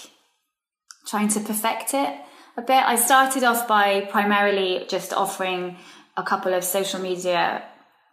trying 1.11 1.27
to 1.27 1.41
perfect 1.41 1.93
it 1.93 2.15
a 2.55 2.61
bit. 2.61 2.83
I 2.83 2.95
started 2.95 3.43
off 3.43 3.67
by 3.67 4.01
primarily 4.09 4.85
just 4.87 5.11
offering 5.11 5.75
a 6.15 6.23
couple 6.23 6.53
of 6.53 6.63
social 6.63 7.01
media 7.01 7.63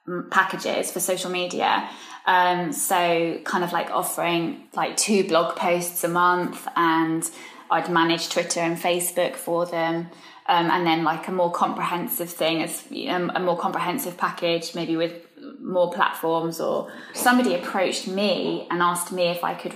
mm, 0.07 0.29
packages 0.31 0.91
for 0.91 0.99
social 0.99 1.31
media. 1.31 1.89
Um, 2.27 2.73
so 2.73 3.39
kind 3.45 3.63
of 3.63 3.73
like 3.73 3.91
offering 3.91 4.65
like 4.75 4.97
two 4.97 5.23
blog 5.29 5.55
posts 5.55 6.03
a 6.03 6.09
month 6.09 6.67
and 6.75 7.23
I'd 7.71 7.89
manage 7.89 8.31
Twitter 8.31 8.61
and 8.61 8.77
Facebook 8.77 9.37
for 9.37 9.65
them. 9.65 10.09
Um, 10.47 10.71
and 10.71 10.85
then 10.85 11.05
like 11.05 11.29
a 11.29 11.33
more 11.33 11.53
comprehensive 11.53 12.31
thing 12.31 12.63
as 12.63 12.91
know, 12.91 13.31
a 13.33 13.39
more 13.39 13.57
comprehensive 13.57 14.17
package, 14.17 14.75
maybe 14.75 14.97
with 14.97 15.13
more 15.61 15.93
platforms 15.93 16.59
or 16.59 16.91
somebody 17.13 17.55
approached 17.55 18.09
me 18.09 18.67
and 18.71 18.83
asked 18.83 19.13
me 19.13 19.29
if 19.29 19.45
I 19.45 19.55
could 19.55 19.75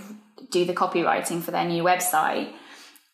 do 0.50 0.64
the 0.64 0.74
copywriting 0.74 1.40
for 1.40 1.52
their 1.52 1.64
new 1.64 1.84
website. 1.84 2.52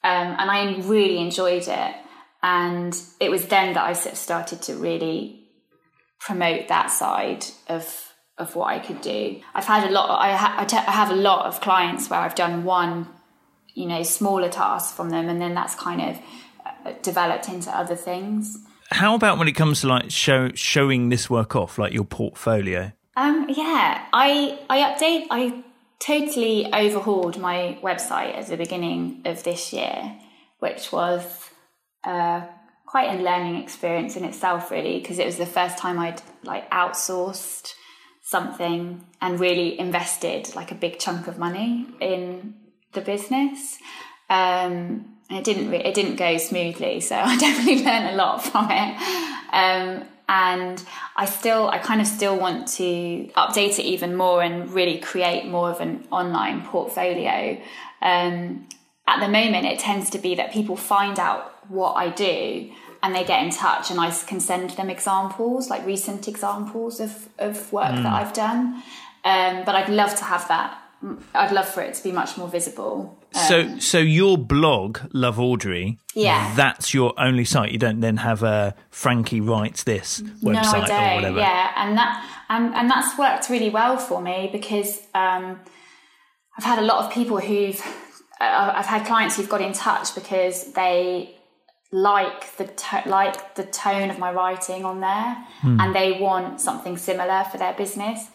Um, 0.04 0.36
and 0.38 0.50
I 0.50 0.76
really 0.78 1.18
enjoyed 1.18 1.66
it. 1.66 1.94
And 2.42 3.00
it 3.20 3.30
was 3.30 3.46
then 3.46 3.74
that 3.74 3.84
I 3.84 3.94
sort 3.94 4.12
of 4.12 4.18
started 4.18 4.62
to 4.62 4.74
really 4.74 5.48
promote 6.20 6.68
that 6.68 6.88
side 6.88 7.44
of 7.68 8.04
of 8.38 8.54
what 8.54 8.68
I 8.68 8.78
could 8.78 9.00
do. 9.00 9.40
I've 9.54 9.64
had 9.64 9.88
a 9.88 9.90
lot. 9.90 10.10
I, 10.10 10.36
ha, 10.36 10.54
I, 10.58 10.64
te- 10.64 10.76
I 10.76 10.92
have 10.92 11.10
a 11.10 11.16
lot 11.16 11.46
of 11.46 11.60
clients 11.60 12.08
where 12.08 12.20
I've 12.20 12.36
done 12.36 12.62
one, 12.62 13.08
you 13.74 13.86
know, 13.86 14.04
smaller 14.04 14.48
task 14.48 14.94
from 14.94 15.10
them, 15.10 15.28
and 15.28 15.40
then 15.40 15.54
that's 15.54 15.74
kind 15.74 16.00
of 16.00 16.20
uh, 16.64 16.92
developed 17.02 17.48
into 17.48 17.76
other 17.76 17.96
things. 17.96 18.58
How 18.90 19.16
about 19.16 19.38
when 19.38 19.48
it 19.48 19.52
comes 19.52 19.80
to 19.80 19.88
like 19.88 20.10
show 20.10 20.50
showing 20.54 21.08
this 21.08 21.28
work 21.28 21.56
off, 21.56 21.78
like 21.78 21.92
your 21.92 22.04
portfolio? 22.04 22.92
Um, 23.16 23.46
yeah, 23.48 24.06
I 24.12 24.58
I 24.70 24.78
update. 24.78 25.26
I 25.30 25.64
totally 26.00 26.72
overhauled 26.72 27.38
my 27.38 27.78
website 27.82 28.36
at 28.36 28.46
the 28.46 28.56
beginning 28.56 29.22
of 29.24 29.42
this 29.42 29.72
year, 29.72 30.16
which 30.58 30.92
was 30.92 31.50
uh, 32.04 32.46
quite 32.86 33.18
a 33.18 33.22
learning 33.22 33.56
experience 33.56 34.16
in 34.16 34.24
itself, 34.24 34.70
really, 34.70 34.98
because 35.00 35.18
it 35.18 35.26
was 35.26 35.36
the 35.36 35.46
first 35.46 35.78
time 35.78 35.98
I'd 35.98 36.22
like 36.44 36.70
outsourced 36.70 37.74
something 38.22 39.04
and 39.20 39.40
really 39.40 39.78
invested 39.78 40.54
like 40.54 40.70
a 40.70 40.74
big 40.74 40.98
chunk 40.98 41.28
of 41.28 41.38
money 41.38 41.86
in 42.00 42.54
the 42.92 43.00
business. 43.00 43.78
Um, 44.28 45.16
it 45.30 45.44
didn't 45.44 45.70
re- 45.70 45.84
it 45.84 45.94
didn't 45.94 46.16
go 46.16 46.38
smoothly, 46.38 47.00
so 47.00 47.16
I 47.18 47.36
definitely 47.36 47.84
learned 47.84 48.10
a 48.10 48.16
lot 48.16 48.44
from 48.44 48.68
it. 48.70 48.96
Um, 49.52 50.06
and 50.28 50.84
I 51.16 51.24
still 51.24 51.68
I 51.68 51.78
kind 51.78 52.00
of 52.00 52.06
still 52.06 52.38
want 52.38 52.68
to 52.76 53.30
update 53.36 53.78
it 53.78 53.84
even 53.84 54.14
more 54.14 54.42
and 54.42 54.70
really 54.70 54.98
create 54.98 55.46
more 55.46 55.70
of 55.70 55.80
an 55.80 56.06
online 56.10 56.62
portfolio. 56.66 57.60
Um, 58.02 58.68
at 59.06 59.20
the 59.20 59.28
moment, 59.28 59.64
it 59.64 59.78
tends 59.78 60.10
to 60.10 60.18
be 60.18 60.34
that 60.34 60.52
people 60.52 60.76
find 60.76 61.18
out 61.18 61.70
what 61.70 61.94
I 61.94 62.10
do 62.10 62.70
and 63.02 63.14
they 63.14 63.24
get 63.24 63.42
in 63.42 63.50
touch 63.50 63.90
and 63.90 63.98
I 64.00 64.10
can 64.10 64.40
send 64.40 64.70
them 64.70 64.90
examples, 64.90 65.70
like 65.70 65.86
recent 65.86 66.28
examples 66.28 67.00
of, 67.00 67.28
of 67.38 67.72
work 67.72 67.92
mm. 67.92 68.02
that 68.02 68.12
I've 68.12 68.32
done. 68.32 68.82
Um, 69.24 69.64
but 69.64 69.74
I'd 69.74 69.88
love 69.88 70.14
to 70.16 70.24
have 70.24 70.46
that. 70.48 70.78
I'd 71.34 71.52
love 71.52 71.68
for 71.68 71.80
it 71.80 71.94
to 71.94 72.02
be 72.02 72.10
much 72.10 72.36
more 72.36 72.48
visible. 72.48 73.16
Um, 73.34 73.42
so, 73.48 73.78
so 73.78 73.98
your 73.98 74.36
blog, 74.36 74.98
Love 75.12 75.38
Audrey, 75.38 75.98
yeah, 76.14 76.52
that's 76.56 76.92
your 76.92 77.14
only 77.18 77.44
site. 77.44 77.70
You 77.70 77.78
don't 77.78 78.00
then 78.00 78.16
have 78.16 78.42
a 78.42 78.74
Frankie 78.90 79.40
writes 79.40 79.84
this 79.84 80.20
website 80.42 80.88
no, 80.88 80.96
or 80.96 81.14
whatever. 81.14 81.38
Yeah, 81.38 81.72
and 81.76 81.96
that 81.96 82.44
and 82.48 82.74
and 82.74 82.90
that's 82.90 83.16
worked 83.16 83.48
really 83.48 83.70
well 83.70 83.96
for 83.96 84.20
me 84.20 84.48
because 84.50 84.98
um, 85.14 85.60
I've 86.56 86.64
had 86.64 86.80
a 86.80 86.82
lot 86.82 87.04
of 87.04 87.12
people 87.12 87.38
who've 87.38 87.80
uh, 88.40 88.72
I've 88.74 88.86
had 88.86 89.06
clients 89.06 89.36
who've 89.36 89.48
got 89.48 89.60
in 89.60 89.72
touch 89.72 90.14
because 90.14 90.72
they 90.72 91.36
like 91.92 92.56
the 92.56 92.66
to- 92.66 93.02
like 93.06 93.54
the 93.54 93.64
tone 93.64 94.10
of 94.10 94.18
my 94.18 94.32
writing 94.32 94.84
on 94.84 95.00
there, 95.00 95.46
mm. 95.62 95.80
and 95.80 95.94
they 95.94 96.18
want 96.20 96.60
something 96.60 96.96
similar 96.96 97.44
for 97.44 97.58
their 97.58 97.74
business. 97.74 98.26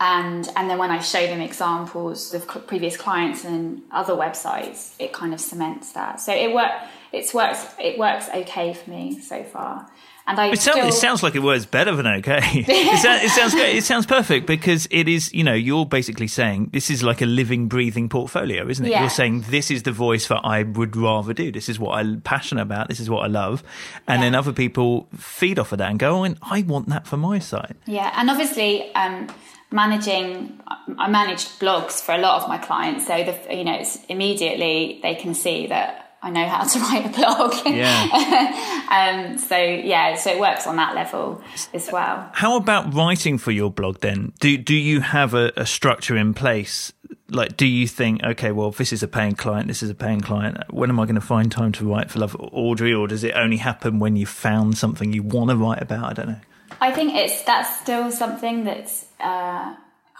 And 0.00 0.48
and 0.54 0.70
then 0.70 0.78
when 0.78 0.90
I 0.90 1.00
show 1.00 1.26
them 1.26 1.40
examples 1.40 2.32
of 2.32 2.46
previous 2.66 2.96
clients 2.96 3.44
and 3.44 3.82
other 3.90 4.14
websites, 4.14 4.94
it 4.98 5.12
kind 5.12 5.34
of 5.34 5.40
cements 5.40 5.92
that. 5.92 6.20
So 6.20 6.32
it 6.32 6.54
work. 6.54 6.70
It's 7.10 7.34
works. 7.34 7.66
It 7.80 7.98
works 7.98 8.28
okay 8.32 8.74
for 8.74 8.90
me 8.90 9.18
so 9.18 9.42
far. 9.42 9.90
And 10.28 10.38
I 10.38 10.48
it, 10.48 10.60
still... 10.60 10.74
sounds, 10.74 10.94
it 10.94 10.98
sounds 10.98 11.22
like 11.22 11.34
it 11.34 11.42
works 11.42 11.64
better 11.64 11.96
than 11.96 12.06
okay. 12.06 12.40
it, 12.42 12.98
sounds, 12.98 13.24
it 13.24 13.30
sounds 13.30 13.54
great. 13.54 13.76
It 13.76 13.84
sounds 13.84 14.04
perfect 14.04 14.46
because 14.46 14.86
it 14.90 15.08
is, 15.08 15.32
you 15.32 15.42
know, 15.42 15.54
you're 15.54 15.86
basically 15.86 16.28
saying 16.28 16.68
this 16.70 16.90
is 16.90 17.02
like 17.02 17.22
a 17.22 17.26
living, 17.26 17.66
breathing 17.66 18.10
portfolio, 18.10 18.68
isn't 18.68 18.84
it? 18.84 18.90
Yeah. 18.90 19.00
You're 19.00 19.10
saying 19.10 19.46
this 19.48 19.70
is 19.70 19.84
the 19.84 19.92
voice 19.92 20.28
that 20.28 20.42
I 20.44 20.64
would 20.64 20.96
rather 20.96 21.32
do. 21.32 21.50
This 21.50 21.70
is 21.70 21.78
what 21.78 21.94
I'm 21.94 22.20
passionate 22.20 22.60
about. 22.60 22.88
This 22.88 23.00
is 23.00 23.08
what 23.08 23.24
I 23.24 23.28
love. 23.28 23.64
And 24.06 24.20
yeah. 24.20 24.26
then 24.26 24.34
other 24.34 24.52
people 24.52 25.08
feed 25.16 25.58
off 25.58 25.72
of 25.72 25.78
that 25.78 25.90
and 25.90 25.98
go, 25.98 26.26
oh, 26.26 26.34
I 26.42 26.60
want 26.60 26.90
that 26.90 27.06
for 27.06 27.16
my 27.16 27.38
site. 27.38 27.76
Yeah. 27.86 28.12
And 28.14 28.28
obviously, 28.28 28.94
um, 28.94 29.28
managing 29.70 30.58
i 30.96 31.10
managed 31.10 31.60
blogs 31.60 32.00
for 32.00 32.14
a 32.14 32.18
lot 32.18 32.42
of 32.42 32.48
my 32.48 32.56
clients 32.56 33.06
so 33.06 33.22
the 33.22 33.54
you 33.54 33.64
know 33.64 33.74
it's 33.74 34.02
immediately 34.06 34.98
they 35.02 35.14
can 35.14 35.34
see 35.34 35.66
that 35.66 36.07
I 36.20 36.30
know 36.30 36.46
how 36.46 36.64
to 36.72 36.78
write 36.80 37.06
a 37.06 37.08
blog. 37.10 37.54
Yeah. 37.66 39.28
um, 39.30 39.38
so 39.38 39.56
yeah, 39.56 40.14
so 40.16 40.30
it 40.30 40.40
works 40.40 40.66
on 40.66 40.76
that 40.76 40.94
level 40.94 41.42
as 41.72 41.90
well. 41.92 42.30
How 42.32 42.56
about 42.56 42.92
writing 42.94 43.38
for 43.38 43.50
your 43.50 43.70
blog 43.70 44.00
then? 44.00 44.32
Do 44.40 44.56
do 44.56 44.74
you 44.74 45.00
have 45.00 45.34
a, 45.34 45.52
a 45.56 45.66
structure 45.66 46.16
in 46.16 46.34
place? 46.34 46.92
Like, 47.30 47.58
do 47.58 47.66
you 47.66 47.86
think, 47.86 48.22
okay, 48.24 48.52
well, 48.52 48.70
this 48.70 48.90
is 48.90 49.02
a 49.02 49.08
paying 49.08 49.34
client, 49.34 49.68
this 49.68 49.82
is 49.82 49.90
a 49.90 49.94
paying 49.94 50.22
client. 50.22 50.58
When 50.70 50.88
am 50.88 50.98
I 50.98 51.04
going 51.04 51.14
to 51.14 51.20
find 51.20 51.52
time 51.52 51.72
to 51.72 51.86
write 51.86 52.10
for 52.10 52.20
Love 52.20 52.34
Audrey, 52.38 52.94
or 52.94 53.06
does 53.06 53.22
it 53.22 53.34
only 53.34 53.58
happen 53.58 53.98
when 53.98 54.16
you 54.16 54.24
found 54.24 54.78
something 54.78 55.12
you 55.12 55.22
want 55.22 55.50
to 55.50 55.56
write 55.56 55.82
about? 55.82 56.04
I 56.04 56.12
don't 56.14 56.28
know. 56.28 56.40
I 56.80 56.90
think 56.90 57.14
it's 57.14 57.42
that's 57.42 57.80
still 57.80 58.10
something 58.10 58.64
that's. 58.64 59.06
Uh, 59.20 59.74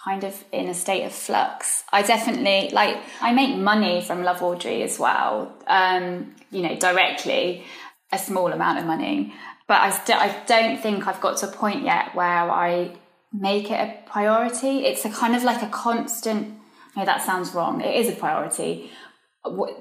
kind 0.05 0.25
of 0.25 0.45
in 0.53 0.69
a 0.69 0.75
state 0.75 1.05
of 1.05 1.13
flux. 1.13 1.85
I 1.93 2.03
definitely 2.03 2.71
like 2.73 2.97
I 3.21 3.33
make 3.33 3.57
money 3.57 4.03
from 4.03 4.23
Love 4.23 4.43
Audrey 4.43 4.83
as 4.83 4.99
well. 4.99 5.55
Um, 5.67 6.35
you 6.51 6.63
know, 6.63 6.77
directly 6.77 7.65
a 8.13 8.19
small 8.19 8.53
amount 8.53 8.79
of 8.79 8.87
money, 8.87 9.35
but 9.67 9.81
I 9.81 9.91
still 9.91 10.17
I 10.17 10.35
don't 10.47 10.81
think 10.81 11.07
I've 11.07 11.21
got 11.21 11.39
to 11.39 11.49
a 11.49 11.53
point 11.53 11.85
yet 11.85 12.15
where 12.15 12.51
I 12.51 12.97
make 13.33 13.71
it 13.71 13.75
a 13.75 14.11
priority. 14.11 14.87
It's 14.87 15.05
a 15.05 15.11
kind 15.11 15.35
of 15.35 15.43
like 15.43 15.63
a 15.63 15.69
constant. 15.69 16.59
No, 16.97 17.05
that 17.05 17.23
sounds 17.23 17.55
wrong. 17.55 17.81
It 17.81 17.95
is 17.95 18.09
a 18.09 18.17
priority. 18.17 18.91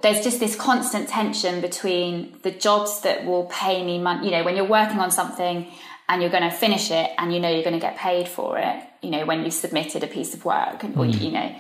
There's 0.01 0.23
just 0.23 0.39
this 0.39 0.56
constant 0.56 1.10
tension 1.10 1.62
between 1.62 2.38
the 2.43 2.51
jobs 2.51 3.01
that 3.01 3.25
will 3.25 3.45
pay 3.45 3.84
me 3.84 3.97
money. 3.97 4.25
You 4.25 4.32
know, 4.32 4.43
when 4.43 4.56
you're 4.56 4.65
working 4.65 4.99
on 4.99 5.12
something 5.12 5.67
and 6.08 6.21
you're 6.21 6.32
going 6.32 6.43
to 6.43 6.51
finish 6.51 6.91
it 6.91 7.10
and 7.17 7.34
you 7.34 7.39
know 7.39 7.49
you're 7.49 7.63
going 7.63 7.73
to 7.73 7.80
get 7.80 7.97
paid 7.97 8.27
for 8.27 8.58
it 8.58 8.87
you 9.02 9.10
know 9.10 9.26
when 9.26 9.44
you've 9.44 9.54
submitted 9.54 10.04
a 10.04 10.08
piece 10.08 10.34
of 10.34 10.46
work 10.46 10.84
or 10.84 10.88
mm. 10.88 11.22
you 11.22 11.32
know 11.32 11.56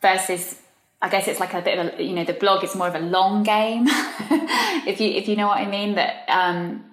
versus 0.00 0.60
I 1.02 1.08
guess 1.08 1.28
it's 1.28 1.40
like 1.40 1.54
a 1.54 1.62
bit 1.62 1.78
of 1.78 1.98
a 1.98 2.02
you 2.02 2.14
know 2.14 2.24
the 2.24 2.34
blog 2.34 2.64
is 2.64 2.74
more 2.74 2.88
of 2.88 2.94
a 2.94 3.00
long 3.00 3.42
game 3.42 3.86
if 3.88 5.00
you 5.00 5.10
if 5.10 5.28
you 5.28 5.36
know 5.36 5.46
what 5.46 5.58
I 5.58 5.66
mean 5.66 5.94
that 5.94 6.28
um, 6.28 6.84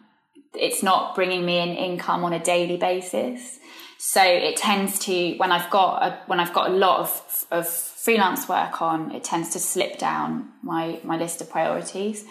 it's 0.54 0.82
not 0.82 1.16
bringing 1.16 1.46
me 1.46 1.58
an 1.58 1.70
income 1.70 2.24
on 2.24 2.34
a 2.34 2.40
daily 2.40 2.78
basis 2.78 3.60
so 3.98 4.24
it 4.24 4.58
tends 4.58 5.00
to 5.00 5.36
when 5.38 5.52
I've 5.52 5.70
got 5.70 6.04
a, 6.04 6.20
when 6.28 6.40
I've 6.40 6.54
got 6.54 6.70
a 6.70 6.74
lot 6.74 7.00
of 7.00 7.46
of 7.52 7.68
freelance 7.68 8.48
work 8.48 8.82
on 8.82 9.12
it 9.12 9.24
tends 9.24 9.50
to 9.50 9.60
slip 9.60 9.98
down 9.98 10.52
my 10.62 11.00
my 11.04 11.18
list 11.18 11.42
of 11.42 11.50
priorities 11.50 12.24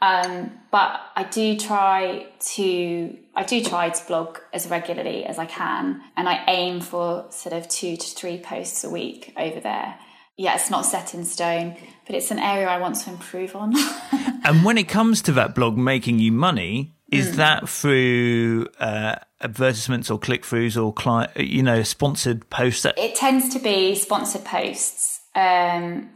um, 0.00 0.50
but 0.72 1.00
I 1.14 1.22
do 1.22 1.56
try 1.56 2.26
to 2.56 3.16
I 3.34 3.44
do 3.44 3.62
try 3.62 3.88
to 3.88 4.06
blog 4.06 4.38
as 4.52 4.68
regularly 4.68 5.24
as 5.24 5.38
I 5.38 5.46
can, 5.46 6.02
and 6.16 6.28
I 6.28 6.44
aim 6.48 6.80
for 6.80 7.26
sort 7.30 7.54
of 7.54 7.68
two 7.68 7.96
to 7.96 8.06
three 8.06 8.38
posts 8.38 8.84
a 8.84 8.90
week 8.90 9.32
over 9.36 9.58
there. 9.58 9.98
Yeah, 10.36 10.54
it's 10.54 10.70
not 10.70 10.84
set 10.84 11.14
in 11.14 11.24
stone, 11.24 11.76
but 12.06 12.14
it's 12.14 12.30
an 12.30 12.38
area 12.38 12.66
I 12.66 12.78
want 12.78 12.96
to 12.96 13.10
improve 13.10 13.54
on. 13.56 13.74
and 14.44 14.64
when 14.64 14.76
it 14.76 14.88
comes 14.88 15.22
to 15.22 15.32
that 15.32 15.54
blog 15.54 15.76
making 15.76 16.18
you 16.18 16.32
money, 16.32 16.94
is 17.10 17.32
mm. 17.32 17.36
that 17.36 17.68
through 17.68 18.68
uh, 18.80 19.16
advertisements 19.40 20.10
or 20.10 20.18
click 20.18 20.42
throughs 20.42 20.82
or 20.82 20.92
client, 20.92 21.36
you 21.36 21.62
know, 21.62 21.82
sponsored 21.82 22.48
posts? 22.50 22.86
It 22.96 23.14
tends 23.14 23.50
to 23.50 23.58
be 23.58 23.94
sponsored 23.94 24.44
posts, 24.44 25.20
um, 25.34 26.10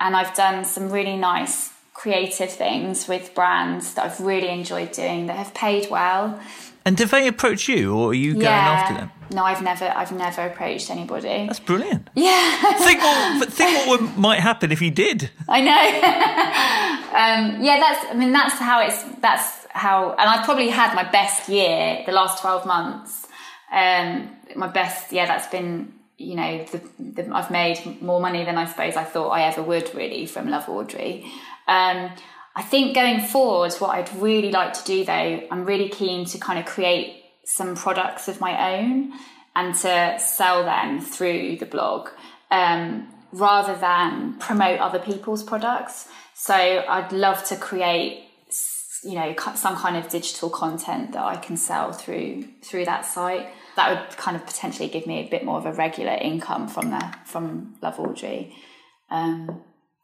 and 0.00 0.16
I've 0.16 0.34
done 0.34 0.64
some 0.64 0.90
really 0.90 1.16
nice 1.16 1.71
creative 1.94 2.50
things 2.50 3.06
with 3.06 3.34
brands 3.34 3.94
that 3.94 4.06
I've 4.06 4.20
really 4.20 4.48
enjoyed 4.48 4.92
doing 4.92 5.26
that 5.26 5.36
have 5.36 5.54
paid 5.54 5.90
well. 5.90 6.40
And 6.84 6.96
do 6.96 7.04
they 7.04 7.28
approach 7.28 7.68
you, 7.68 7.94
or 7.94 8.10
are 8.10 8.14
you 8.14 8.32
going 8.32 8.46
yeah. 8.46 8.72
after 8.72 8.94
them? 8.94 9.12
No, 9.30 9.44
I've 9.44 9.62
never, 9.62 9.84
I've 9.84 10.10
never 10.10 10.42
approached 10.42 10.90
anybody. 10.90 11.46
That's 11.46 11.60
brilliant. 11.60 12.10
Yeah. 12.14 12.74
think 12.78 13.00
what, 13.00 13.52
think 13.52 13.86
what 13.86 14.18
might 14.18 14.40
happen 14.40 14.72
if 14.72 14.82
you 14.82 14.90
did. 14.90 15.30
I 15.48 15.60
know. 15.60 15.70
um, 17.56 17.62
yeah, 17.62 17.78
that's. 17.78 18.06
I 18.10 18.14
mean, 18.14 18.32
that's 18.32 18.54
how 18.54 18.80
it's. 18.80 19.02
That's 19.20 19.66
how. 19.70 20.10
And 20.10 20.28
I've 20.28 20.44
probably 20.44 20.70
had 20.70 20.94
my 20.94 21.08
best 21.08 21.48
year 21.48 22.02
the 22.04 22.12
last 22.12 22.40
twelve 22.40 22.66
months. 22.66 23.28
Um, 23.70 24.36
my 24.56 24.66
best. 24.66 25.12
Yeah, 25.12 25.26
that's 25.26 25.46
been. 25.46 25.94
You 26.18 26.36
know, 26.36 26.64
the, 26.66 26.80
the, 27.00 27.34
I've 27.34 27.50
made 27.50 28.00
more 28.00 28.20
money 28.20 28.44
than 28.44 28.56
I 28.56 28.66
suppose 28.66 28.96
I 28.96 29.02
thought 29.02 29.30
I 29.30 29.42
ever 29.42 29.62
would 29.62 29.92
really 29.94 30.26
from 30.26 30.48
Love 30.48 30.68
Audrey. 30.68 31.24
Um, 31.68 32.10
I 32.54 32.62
think 32.62 32.94
going 32.94 33.20
forward, 33.20 33.72
what 33.74 33.90
I'd 33.90 34.14
really 34.16 34.50
like 34.50 34.74
to 34.74 34.84
do 34.84 35.04
though, 35.04 35.46
I'm 35.50 35.64
really 35.64 35.88
keen 35.88 36.26
to 36.26 36.38
kind 36.38 36.58
of 36.58 36.66
create 36.66 37.22
some 37.44 37.74
products 37.74 38.28
of 38.28 38.40
my 38.40 38.74
own 38.74 39.12
and 39.54 39.74
to 39.74 40.18
sell 40.18 40.64
them 40.64 41.00
through 41.00 41.56
the 41.56 41.66
blog 41.66 42.08
um, 42.50 43.08
rather 43.32 43.74
than 43.76 44.34
promote 44.38 44.80
other 44.80 44.98
people's 44.98 45.42
products. 45.42 46.08
So 46.34 46.54
I'd 46.54 47.12
love 47.12 47.44
to 47.44 47.56
create 47.56 48.28
you 49.04 49.14
know 49.14 49.34
some 49.56 49.76
kind 49.76 49.96
of 49.96 50.08
digital 50.08 50.48
content 50.48 51.12
that 51.12 51.24
I 51.24 51.36
can 51.36 51.56
sell 51.56 51.92
through 51.92 52.44
through 52.62 52.84
that 52.84 53.04
site 53.04 53.48
that 53.74 53.90
would 53.90 54.16
kind 54.16 54.36
of 54.36 54.46
potentially 54.46 54.88
give 54.88 55.06
me 55.06 55.26
a 55.26 55.28
bit 55.28 55.44
more 55.44 55.58
of 55.58 55.66
a 55.66 55.72
regular 55.72 56.12
income 56.12 56.68
from 56.68 56.90
that 56.90 57.26
from 57.26 57.74
Love 57.82 57.98
Audrey. 57.98 58.54
Um, 59.10 59.62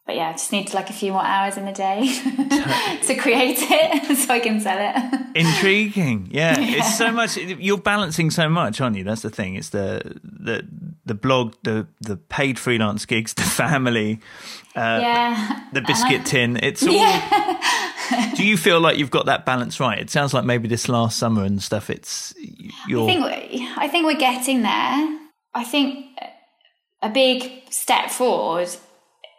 but 0.08 0.16
yeah, 0.16 0.30
I 0.30 0.32
just 0.32 0.50
need 0.52 0.72
like 0.72 0.88
a 0.88 0.94
few 0.94 1.12
more 1.12 1.22
hours 1.22 1.58
in 1.58 1.66
the 1.66 1.72
day 1.72 2.00
to 3.06 3.14
create 3.14 3.58
it 3.60 4.16
so 4.16 4.32
I 4.32 4.40
can 4.40 4.58
sell 4.58 4.78
it. 4.80 5.36
Intriguing. 5.36 6.28
Yeah. 6.30 6.58
yeah. 6.60 6.78
It's 6.78 6.96
so 6.96 7.12
much 7.12 7.36
you're 7.36 7.76
balancing 7.76 8.30
so 8.30 8.48
much, 8.48 8.80
aren't 8.80 8.96
you? 8.96 9.04
That's 9.04 9.20
the 9.20 9.28
thing. 9.28 9.54
It's 9.54 9.68
the 9.68 10.18
the 10.24 10.66
the 11.04 11.12
blog, 11.12 11.56
the 11.62 11.88
the 12.00 12.16
paid 12.16 12.58
freelance 12.58 13.04
gigs, 13.04 13.34
the 13.34 13.42
family, 13.42 14.20
uh, 14.74 14.98
yeah. 15.02 15.64
the 15.74 15.82
biscuit 15.82 16.22
I, 16.22 16.24
tin. 16.24 16.56
It's 16.56 16.82
all 16.82 16.94
yeah. 16.94 18.32
Do 18.34 18.46
you 18.46 18.56
feel 18.56 18.80
like 18.80 18.96
you've 18.96 19.10
got 19.10 19.26
that 19.26 19.44
balance 19.44 19.78
right? 19.78 19.98
It 19.98 20.08
sounds 20.08 20.32
like 20.32 20.46
maybe 20.46 20.68
this 20.68 20.88
last 20.88 21.18
summer 21.18 21.44
and 21.44 21.62
stuff 21.62 21.90
it's 21.90 22.34
you're 22.86 23.04
I 23.04 23.12
think 23.12 23.24
we, 23.26 23.68
I 23.76 23.88
think 23.88 24.06
we're 24.06 24.16
getting 24.16 24.62
there. 24.62 25.18
I 25.52 25.64
think 25.64 26.06
a 27.02 27.10
big 27.10 27.70
step 27.70 28.08
forward 28.08 28.70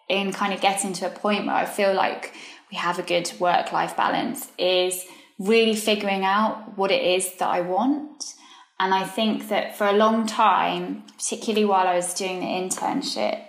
in 0.10 0.34
kind 0.34 0.54
of 0.54 0.60
getting 0.60 0.92
to 0.94 1.06
a 1.06 1.10
point 1.10 1.46
where 1.46 1.56
I 1.56 1.66
feel 1.66 1.94
like 1.94 2.34
we 2.72 2.78
have 2.78 3.00
a 3.00 3.04
good 3.04 3.32
work 3.40 3.72
life 3.72 3.96
balance 3.96 4.50
is 4.58 5.06
really 5.38 5.76
figuring 5.76 6.26
out 6.26 6.78
what 6.78 6.92
it 6.92 7.02
is 7.02 7.36
that 7.38 7.48
I 7.48 7.62
want. 7.62 8.36
And 8.80 8.94
I 8.94 9.06
think 9.06 9.50
that 9.50 9.78
for 9.78 9.88
a 9.88 9.94
long 9.94 10.26
time, 10.26 11.04
particularly 11.18 11.66
while 11.66 11.88
I 11.88 11.96
was 11.96 12.14
doing 12.14 12.40
the 12.40 12.46
internship, 12.46 13.46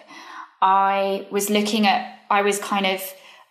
I 0.61 1.27
was 1.31 1.51
looking 1.51 1.87
at, 1.87 2.19
I 2.31 2.43
was 2.43 2.59
kind 2.59 2.87
of 2.87 3.03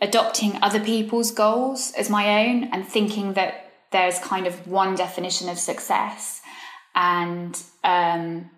adopting 0.02 0.60
other 0.62 0.80
people's 0.80 1.32
goals 1.32 1.94
as 1.98 2.10
my 2.10 2.46
own 2.46 2.66
and 2.66 2.88
thinking 2.88 3.34
that 3.34 3.72
there's 3.92 4.20
kind 4.20 4.46
of 4.46 4.68
one 4.68 4.96
definition 4.96 5.50
of 5.50 5.58
success. 5.58 6.42
And 6.96 7.62
um, 7.84 8.50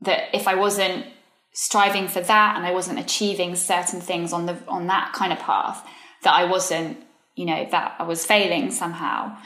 that 0.00 0.34
if 0.34 0.48
I 0.48 0.54
wasn't 0.54 1.06
striving 1.54 2.08
for 2.08 2.20
that 2.20 2.56
and 2.56 2.66
I 2.66 2.72
wasn't 2.72 2.98
achieving 2.98 3.54
certain 3.54 4.00
things 4.00 4.32
on 4.32 4.46
the 4.46 4.58
on 4.68 4.88
that 4.88 5.12
kind 5.14 5.32
of 5.32 5.38
path, 5.38 5.86
that 6.22 6.34
I 6.34 6.44
wasn't, 6.44 6.98
you 7.36 7.46
know, 7.46 7.66
that 7.70 7.94
I 7.98 8.02
was 8.02 8.26
failing 8.26 8.70
somehow. 8.70 9.36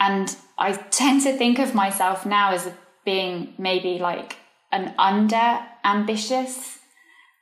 And 0.00 0.34
I 0.56 0.72
tend 0.72 1.22
to 1.22 1.36
think 1.36 1.58
of 1.58 1.74
myself 1.74 2.24
now 2.24 2.52
as 2.52 2.70
being 3.04 3.54
maybe 3.58 3.98
like 3.98 4.36
an 4.70 4.94
under 4.98 5.58
ambitious 5.84 6.78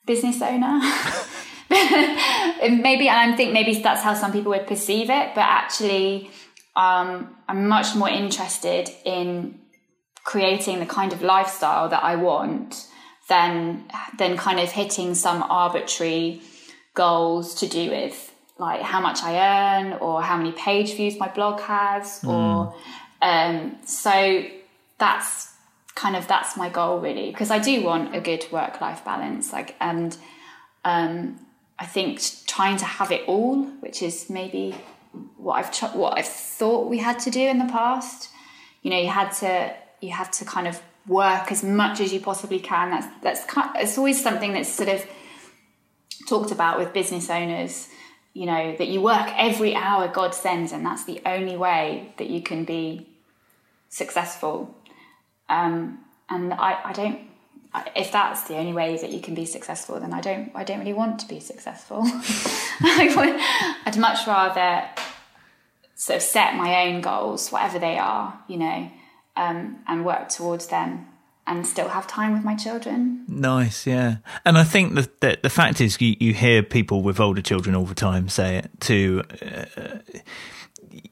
business 0.06 0.40
owner. 0.40 0.80
maybe, 1.70 3.08
and 3.08 3.32
I 3.32 3.36
think 3.36 3.52
maybe 3.52 3.74
that's 3.80 4.02
how 4.02 4.14
some 4.14 4.32
people 4.32 4.50
would 4.52 4.66
perceive 4.66 5.10
it, 5.10 5.34
but 5.34 5.42
actually, 5.42 6.30
um, 6.76 7.36
I'm 7.48 7.68
much 7.68 7.94
more 7.94 8.08
interested 8.08 8.90
in 9.04 9.58
creating 10.24 10.80
the 10.80 10.86
kind 10.86 11.12
of 11.12 11.22
lifestyle 11.22 11.88
that 11.88 12.02
I 12.02 12.16
want 12.16 12.86
than 13.28 13.84
than 14.18 14.36
kind 14.36 14.60
of 14.60 14.70
hitting 14.70 15.14
some 15.14 15.42
arbitrary 15.42 16.40
goals 16.94 17.54
to 17.56 17.66
do 17.66 17.90
with 17.90 18.32
like 18.58 18.80
how 18.80 19.00
much 19.00 19.22
I 19.22 19.78
earn 19.78 19.92
or 19.94 20.22
how 20.22 20.36
many 20.36 20.52
page 20.52 20.94
views 20.94 21.18
my 21.18 21.28
blog 21.28 21.60
has 21.60 22.20
mm. 22.22 22.28
or 22.28 22.74
um, 23.22 23.76
so 23.84 24.44
that's 24.98 25.52
kind 25.94 26.14
of 26.14 26.28
that's 26.28 26.56
my 26.56 26.68
goal 26.68 26.98
really 27.00 27.30
because 27.30 27.50
I 27.50 27.58
do 27.58 27.82
want 27.82 28.14
a 28.14 28.20
good 28.20 28.46
work 28.52 28.80
life 28.80 29.04
balance 29.04 29.52
like 29.52 29.74
and 29.80 30.16
um, 30.84 31.40
I 31.78 31.86
think 31.86 32.22
trying 32.46 32.76
to 32.78 32.84
have 32.84 33.10
it 33.10 33.26
all 33.26 33.64
which 33.80 34.02
is 34.02 34.30
maybe 34.30 34.74
what 35.36 35.54
I've 35.54 35.94
what 35.94 36.18
I've 36.18 36.26
thought 36.26 36.88
we 36.88 36.98
had 36.98 37.18
to 37.20 37.30
do 37.30 37.40
in 37.40 37.58
the 37.58 37.66
past 37.66 38.30
you 38.82 38.90
know 38.90 38.98
you 38.98 39.08
had 39.08 39.30
to 39.32 39.74
you 40.00 40.12
have 40.12 40.30
to 40.32 40.44
kind 40.44 40.68
of 40.68 40.80
work 41.08 41.52
as 41.52 41.62
much 41.62 42.00
as 42.00 42.12
you 42.12 42.20
possibly 42.20 42.58
can 42.58 42.90
that's 42.90 43.06
that's 43.22 43.44
it's 43.76 43.96
always 43.96 44.20
something 44.22 44.52
that's 44.52 44.68
sort 44.68 44.88
of 44.88 45.04
talked 46.26 46.50
about 46.50 46.78
with 46.78 46.92
business 46.92 47.30
owners 47.30 47.88
you 48.36 48.44
know, 48.44 48.76
that 48.76 48.88
you 48.88 49.00
work 49.00 49.30
every 49.38 49.74
hour 49.74 50.08
God 50.08 50.34
sends, 50.34 50.70
and 50.70 50.84
that's 50.84 51.06
the 51.06 51.22
only 51.24 51.56
way 51.56 52.12
that 52.18 52.28
you 52.28 52.42
can 52.42 52.66
be 52.66 53.08
successful. 53.88 54.76
Um, 55.48 56.00
and 56.28 56.52
I, 56.52 56.78
I 56.84 56.92
don't, 56.92 57.20
if 57.96 58.12
that's 58.12 58.46
the 58.46 58.56
only 58.58 58.74
way 58.74 58.98
that 58.98 59.08
you 59.08 59.20
can 59.20 59.34
be 59.34 59.46
successful, 59.46 59.98
then 59.98 60.12
I 60.12 60.20
don't, 60.20 60.50
I 60.54 60.64
don't 60.64 60.80
really 60.80 60.92
want 60.92 61.18
to 61.20 61.28
be 61.28 61.40
successful. 61.40 62.02
I'd 62.82 63.96
much 63.96 64.26
rather 64.26 64.86
sort 65.94 66.18
of 66.18 66.22
set 66.22 66.56
my 66.56 66.88
own 66.88 67.00
goals, 67.00 67.48
whatever 67.48 67.78
they 67.78 67.96
are, 67.96 68.38
you 68.48 68.58
know, 68.58 68.90
um, 69.36 69.78
and 69.86 70.04
work 70.04 70.28
towards 70.28 70.68
them 70.68 71.06
and 71.46 71.66
still 71.66 71.88
have 71.88 72.06
time 72.06 72.32
with 72.32 72.44
my 72.44 72.56
children. 72.56 73.24
Nice, 73.28 73.86
yeah. 73.86 74.16
And 74.44 74.58
I 74.58 74.64
think 74.64 74.94
that 74.94 75.20
the, 75.20 75.38
the, 75.42 75.50
fact 75.50 75.80
is, 75.80 76.00
you, 76.00 76.16
you 76.18 76.34
hear 76.34 76.62
people 76.62 77.02
with 77.02 77.20
older 77.20 77.42
children 77.42 77.76
all 77.76 77.84
the 77.84 77.94
time 77.94 78.28
say 78.28 78.56
it 78.56 78.70
to, 78.80 79.22
uh, 79.42 79.98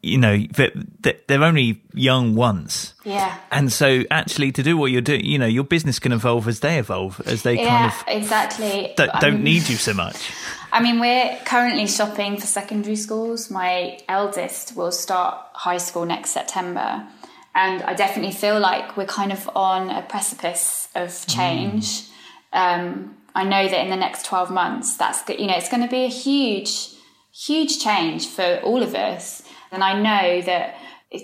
you 0.02 0.18
know, 0.18 0.38
that 0.56 1.28
they're 1.28 1.44
only 1.44 1.82
young 1.92 2.34
once. 2.34 2.94
Yeah. 3.04 3.38
And 3.52 3.72
so 3.72 4.02
actually 4.10 4.50
to 4.52 4.62
do 4.64 4.76
what 4.76 4.90
you're 4.90 5.02
doing, 5.02 5.24
you 5.24 5.38
know, 5.38 5.46
your 5.46 5.64
business 5.64 6.00
can 6.00 6.10
evolve 6.10 6.48
as 6.48 6.60
they 6.60 6.78
evolve, 6.78 7.20
as 7.26 7.42
they 7.42 7.54
yeah, 7.54 7.68
kind 7.68 7.92
of 7.92 8.04
exactly 8.08 8.92
don't, 8.96 9.12
don't 9.20 9.44
need 9.44 9.68
you 9.68 9.76
so 9.76 9.94
much. 9.94 10.32
I 10.72 10.82
mean, 10.82 10.98
we're 10.98 11.38
currently 11.44 11.86
shopping 11.86 12.38
for 12.38 12.46
secondary 12.46 12.96
schools. 12.96 13.52
My 13.52 14.00
eldest 14.08 14.76
will 14.76 14.90
start 14.90 15.38
high 15.52 15.78
school 15.78 16.04
next 16.04 16.30
September 16.32 17.06
and 17.54 17.82
I 17.82 17.94
definitely 17.94 18.32
feel 18.32 18.58
like 18.58 18.96
we're 18.96 19.06
kind 19.06 19.32
of 19.32 19.48
on 19.54 19.90
a 19.90 20.02
precipice 20.02 20.88
of 20.94 21.26
change. 21.26 22.02
Mm. 22.02 22.08
Um, 22.52 23.16
I 23.34 23.44
know 23.44 23.68
that 23.68 23.80
in 23.80 23.90
the 23.90 23.96
next 23.96 24.26
12 24.26 24.50
months, 24.50 24.96
that's 24.96 25.28
you 25.28 25.46
know 25.46 25.56
it's 25.56 25.68
going 25.68 25.82
to 25.82 25.88
be 25.88 26.04
a 26.04 26.08
huge, 26.08 26.90
huge 27.32 27.82
change 27.82 28.28
for 28.28 28.60
all 28.62 28.82
of 28.82 28.94
us, 28.94 29.42
and 29.72 29.82
I 29.82 30.00
know 30.00 30.40
that 30.42 30.76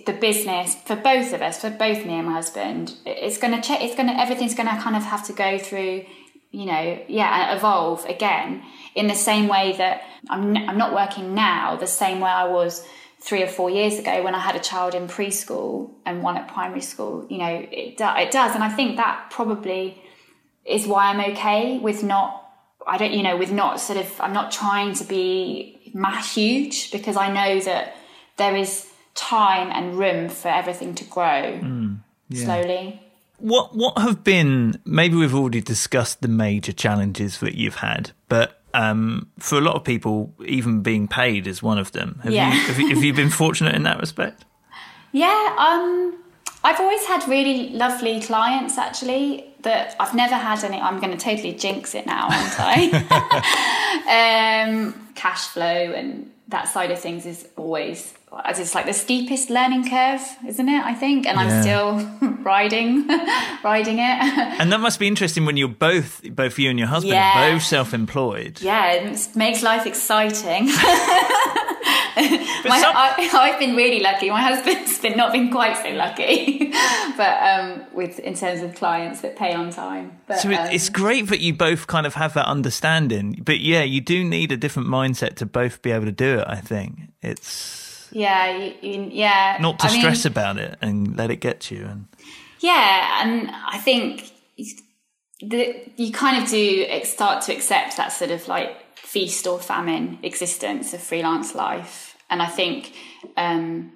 the 0.07 0.13
business 0.13 0.77
for 0.87 0.97
both 0.97 1.33
of 1.33 1.43
us, 1.43 1.61
for 1.61 1.71
both 1.71 2.05
me 2.05 2.15
and 2.15 2.27
my 2.27 2.35
husband, 2.35 2.95
it's 3.05 3.39
going 3.39 3.55
to 3.55 3.61
check, 3.61 3.83
It's 3.83 3.97
going 3.97 4.09
to 4.09 4.15
everything's 4.15 4.55
going 4.55 4.69
to 4.69 4.81
kind 4.81 4.97
of 4.97 5.03
have 5.03 5.27
to 5.27 5.33
go 5.33 5.59
through, 5.59 6.05
you 6.53 6.67
know, 6.67 7.03
yeah, 7.09 7.57
evolve 7.57 8.05
again 8.07 8.63
in 8.95 9.09
the 9.09 9.15
same 9.15 9.49
way 9.49 9.75
that 9.79 10.03
I'm. 10.29 10.57
I'm 10.57 10.79
not 10.79 10.95
working 10.95 11.35
now 11.35 11.77
the 11.77 11.87
same 11.87 12.21
way 12.21 12.31
I 12.31 12.45
was 12.45 12.87
three 13.23 13.43
or 13.43 13.47
four 13.47 13.71
years 13.71 13.99
ago 13.99 14.23
when 14.23 14.35
I 14.35 14.41
had 14.41 14.57
a 14.57 14.61
child 14.61 14.95
in 14.95 15.07
preschool 15.07 15.91
and 16.07 16.23
one 16.23 16.37
at 16.37 16.49
primary 16.49 16.81
school. 16.81 17.27
You 17.29 17.39
know, 17.39 17.67
it, 17.71 17.97
do, 17.99 18.05
it 18.05 18.31
does. 18.31 18.55
And 18.55 18.65
I 18.65 18.71
think 18.71 18.97
that 18.97 19.29
probably 19.31 20.03
is 20.65 20.87
why 20.87 21.07
I'm 21.07 21.33
okay 21.33 21.79
with 21.79 22.03
not, 22.03 22.51
I 22.87 22.97
don't, 22.97 23.13
you 23.13 23.23
know, 23.23 23.37
with 23.37 23.53
not 23.53 23.81
sort 23.81 23.99
of, 23.99 24.21
I'm 24.21 24.33
not 24.33 24.51
trying 24.51 24.95
to 24.95 25.05
be 25.05 25.81
huge 26.23 26.93
because 26.93 27.17
I 27.17 27.33
know 27.33 27.61
that 27.61 27.97
there 28.37 28.57
is 28.57 28.87
time 29.15 29.71
and 29.71 29.99
room 29.99 30.29
for 30.29 30.49
everything 30.49 30.95
to 30.95 31.05
grow 31.05 31.59
mm, 31.61 31.99
yeah. 32.29 32.45
slowly. 32.45 33.03
What 33.39 33.75
what 33.75 33.97
have 33.99 34.23
been 34.23 34.81
maybe 34.85 35.17
we've 35.17 35.35
already 35.35 35.63
discussed 35.63 36.21
the 36.21 36.29
major 36.29 36.73
challenges 36.73 37.41
that 37.41 37.55
you've 37.55 37.77
had, 37.77 38.11
but 38.29 38.60
um, 38.75 39.29
for 39.39 39.59
a 39.59 39.61
lot 39.61 39.77
of 39.77 39.85
people, 39.85 40.35
even 40.47 40.83
being 40.83 41.09
paid 41.09 41.47
is 41.47 41.63
one 41.63 41.79
of 41.79 41.93
them. 41.93 42.21
Have, 42.23 42.33
yeah. 42.33 42.53
you, 42.53 42.61
have, 42.61 42.79
you, 42.79 42.95
have 42.95 43.05
you 43.05 43.13
been 43.13 43.31
fortunate 43.31 43.75
in 43.75 43.83
that 43.85 44.01
respect? 44.01 44.45
Yeah, 45.13 45.57
um, 45.59 46.17
I've 46.63 46.79
always 46.79 47.05
had 47.07 47.27
really 47.29 47.71
lovely 47.71 48.21
clients 48.21 48.79
actually 48.79 49.47
that 49.63 49.97
I've 49.99 50.15
never 50.15 50.35
had 50.35 50.63
any. 50.65 50.81
I'm 50.81 51.01
going 51.01 51.17
to 51.17 51.23
totally 51.23 51.53
jinx 51.53 51.95
it 51.95 52.07
now, 52.07 52.29
aren't 52.29 52.61
I? 52.61 54.67
um, 54.71 55.09
cash 55.15 55.49
flow 55.49 55.67
and 55.67 56.31
that 56.51 56.69
side 56.69 56.91
of 56.91 56.99
things 56.99 57.27
is 57.27 57.49
always 57.57 58.15
as 58.45 58.61
it's 58.61 58.75
like 58.75 58.87
the 58.87 58.93
steepest 58.93 59.51
learning 59.51 59.89
curve, 59.89 60.23
isn't 60.47 60.69
it? 60.69 60.85
I 60.85 60.95
think, 60.95 61.27
and 61.27 61.37
yeah. 61.37 61.43
I'm 61.43 61.63
still 61.63 62.29
riding, 62.45 63.07
riding 63.65 63.99
it. 63.99 64.01
and 64.61 64.73
that 64.73 64.81
must 64.81 65.01
be 65.01 65.09
interesting 65.09 65.45
when 65.45 65.57
you're 65.57 65.69
both, 65.69 66.23
both 66.35 66.59
you 66.59 66.71
and 66.71 66.79
your 66.79 66.89
husband, 66.89 67.15
yeah. 67.15 67.53
both 67.53 67.63
self-employed. 67.63 68.61
Yeah, 68.61 68.93
it 68.93 69.29
makes 69.35 69.63
life 69.63 69.87
exciting. 69.87 70.69
My, 72.17 72.81
some... 72.81 72.97
I, 72.97 73.49
have 73.51 73.59
been 73.59 73.77
really 73.77 74.01
lucky. 74.01 74.31
My 74.31 74.43
husband's 74.43 74.99
been 74.99 75.17
not 75.17 75.33
been 75.33 75.51
quite 75.51 75.77
so 75.77 75.91
lucky, 75.91 76.73
but 77.17 77.43
um, 77.43 77.83
with 77.93 78.19
in 78.19 78.35
terms 78.35 78.63
of 78.63 78.75
clients 78.75 79.21
that 79.23 79.37
pay 79.37 79.55
on 79.55 79.71
time. 79.71 80.21
But, 80.27 80.41
so 80.41 80.49
um, 80.49 80.69
it's 80.71 80.89
great 80.89 81.29
that 81.29 81.41
you 81.41 81.55
both 81.55 81.87
kind 81.87 82.07
of 82.07 82.15
have 82.15 82.35
that 82.35 82.47
understanding. 82.47 83.41
But 83.45 83.61
yeah, 83.61 83.83
you 83.83 84.01
do 84.01 84.25
need 84.25 84.53
a 84.53 84.57
different 84.57 84.89
mindset 84.89 85.37
to 85.37 85.47
both 85.47 85.83
be 85.83 85.91
able 85.91 86.07
to 86.07 86.13
do 86.13 86.39
it. 86.39 86.45
I 86.47 86.57
think 86.57 87.13
it's 87.23 88.09
yeah, 88.13 88.57
you, 88.57 88.75
you, 88.81 89.09
yeah. 89.13 89.59
Not 89.61 89.79
to 89.81 89.87
I 89.87 89.99
stress 89.99 90.25
mean, 90.25 90.33
about 90.33 90.59
it 90.59 90.79
and 90.81 91.17
let 91.17 91.31
it 91.31 91.37
get 91.37 91.61
to 91.63 91.75
you. 91.75 91.85
And 91.87 92.07
yeah, 92.61 93.23
and 93.23 93.51
I 93.51 93.79
think 93.79 94.33
the, 95.41 95.91
you 95.97 96.13
kind 96.13 96.43
of 96.43 96.49
do 96.49 96.87
start 97.05 97.43
to 97.45 97.53
accept 97.53 97.97
that 97.97 98.09
sort 98.09 98.31
of 98.31 98.47
like 98.49 98.90
feast 99.11 99.45
or 99.49 99.59
famine 99.59 100.19
existence 100.23 100.95
of 100.95 101.03
freelance 101.03 101.53
life. 101.53 102.17
And 102.31 102.41
I 102.41 102.47
think, 102.47 102.93
um, 103.37 103.91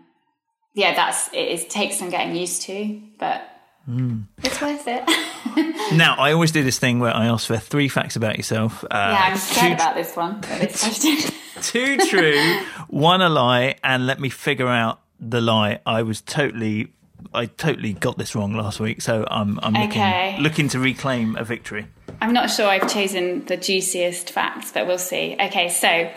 yeah, 0.75 0.93
that's 0.95 1.29
it, 1.29 1.37
it 1.37 1.71
takes 1.71 1.99
some 1.99 2.11
getting 2.11 2.35
used 2.35 2.63
to, 2.63 3.01
but 3.19 3.49
Mm. 3.89 4.25
It's 4.43 4.63
worth 4.63 4.85
it. 4.87 5.05
now, 5.97 6.17
I 6.19 6.33
always 6.33 6.53
do 6.53 6.63
this 6.63 6.79
thing 6.79 7.01
where 7.01 7.15
I 7.15 7.27
ask 7.27 7.47
for 7.47 7.59
three 7.59 7.89
facts 7.89 8.17
about 8.17 8.39
yourself. 8.39 8.83
Uh, 8.85 8.89
yeah, 8.91 9.25
I'm 9.31 9.37
scared 9.37 9.73
two, 9.73 9.75
about 9.75 9.95
this 9.95 10.17
one. 10.17 10.41
This 10.49 11.31
two 11.71 11.99
true, 11.99 12.61
one 12.89 13.21
a 13.21 13.29
lie, 13.29 13.77
and 13.85 14.07
let 14.07 14.21
me 14.21 14.31
figure 14.31 14.69
out 14.69 15.01
the 15.21 15.43
lie. 15.43 15.81
I 15.85 16.01
was 16.01 16.23
totally, 16.23 16.94
I 17.33 17.47
totally 17.47 17.93
got 17.93 18.19
this 18.19 18.35
wrong 18.35 18.55
last 18.55 18.81
week, 18.81 19.03
so 19.03 19.27
I'm, 19.31 19.59
I'm 19.63 19.77
okay. 19.89 20.33
looking, 20.33 20.43
looking 20.43 20.69
to 20.71 20.79
reclaim 20.79 21.37
a 21.37 21.45
victory. 21.45 21.87
I'm 22.21 22.33
not 22.33 22.51
sure 22.51 22.67
I've 22.67 22.91
chosen 22.91 23.45
the 23.47 23.57
juiciest 23.57 24.31
facts, 24.31 24.73
but 24.73 24.87
we'll 24.87 24.99
see. 24.99 25.37
Okay, 25.41 25.69
so 25.69 26.11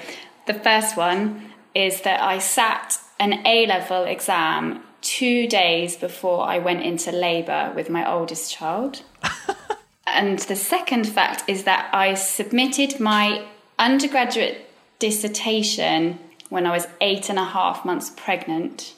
the 0.46 0.54
first 0.54 0.98
one 0.98 1.52
is 1.74 2.02
that 2.02 2.22
I 2.22 2.40
sat 2.40 3.00
an 3.20 3.46
A 3.46 3.66
level 3.66 4.04
exam 4.04 4.84
two 5.02 5.48
days 5.48 5.96
before 5.96 6.48
I 6.48 6.60
went 6.60 6.84
into 6.84 7.12
labour 7.12 7.72
with 7.76 7.90
my 7.90 8.10
oldest 8.10 8.54
child. 8.54 9.04
and 10.08 10.40
the 10.40 10.56
second 10.56 11.08
fact 11.08 11.44
is 11.48 11.64
that 11.64 11.90
I 11.94 12.14
submitted 12.16 13.00
my 13.00 13.46
undergraduate 13.80 14.66
dissertation 15.00 16.20
when 16.50 16.66
I 16.66 16.72
was 16.72 16.88
eight 17.02 17.30
and 17.30 17.38
a 17.38 17.46
half 17.46 17.86
months 17.86 18.10
pregnant 18.10 18.94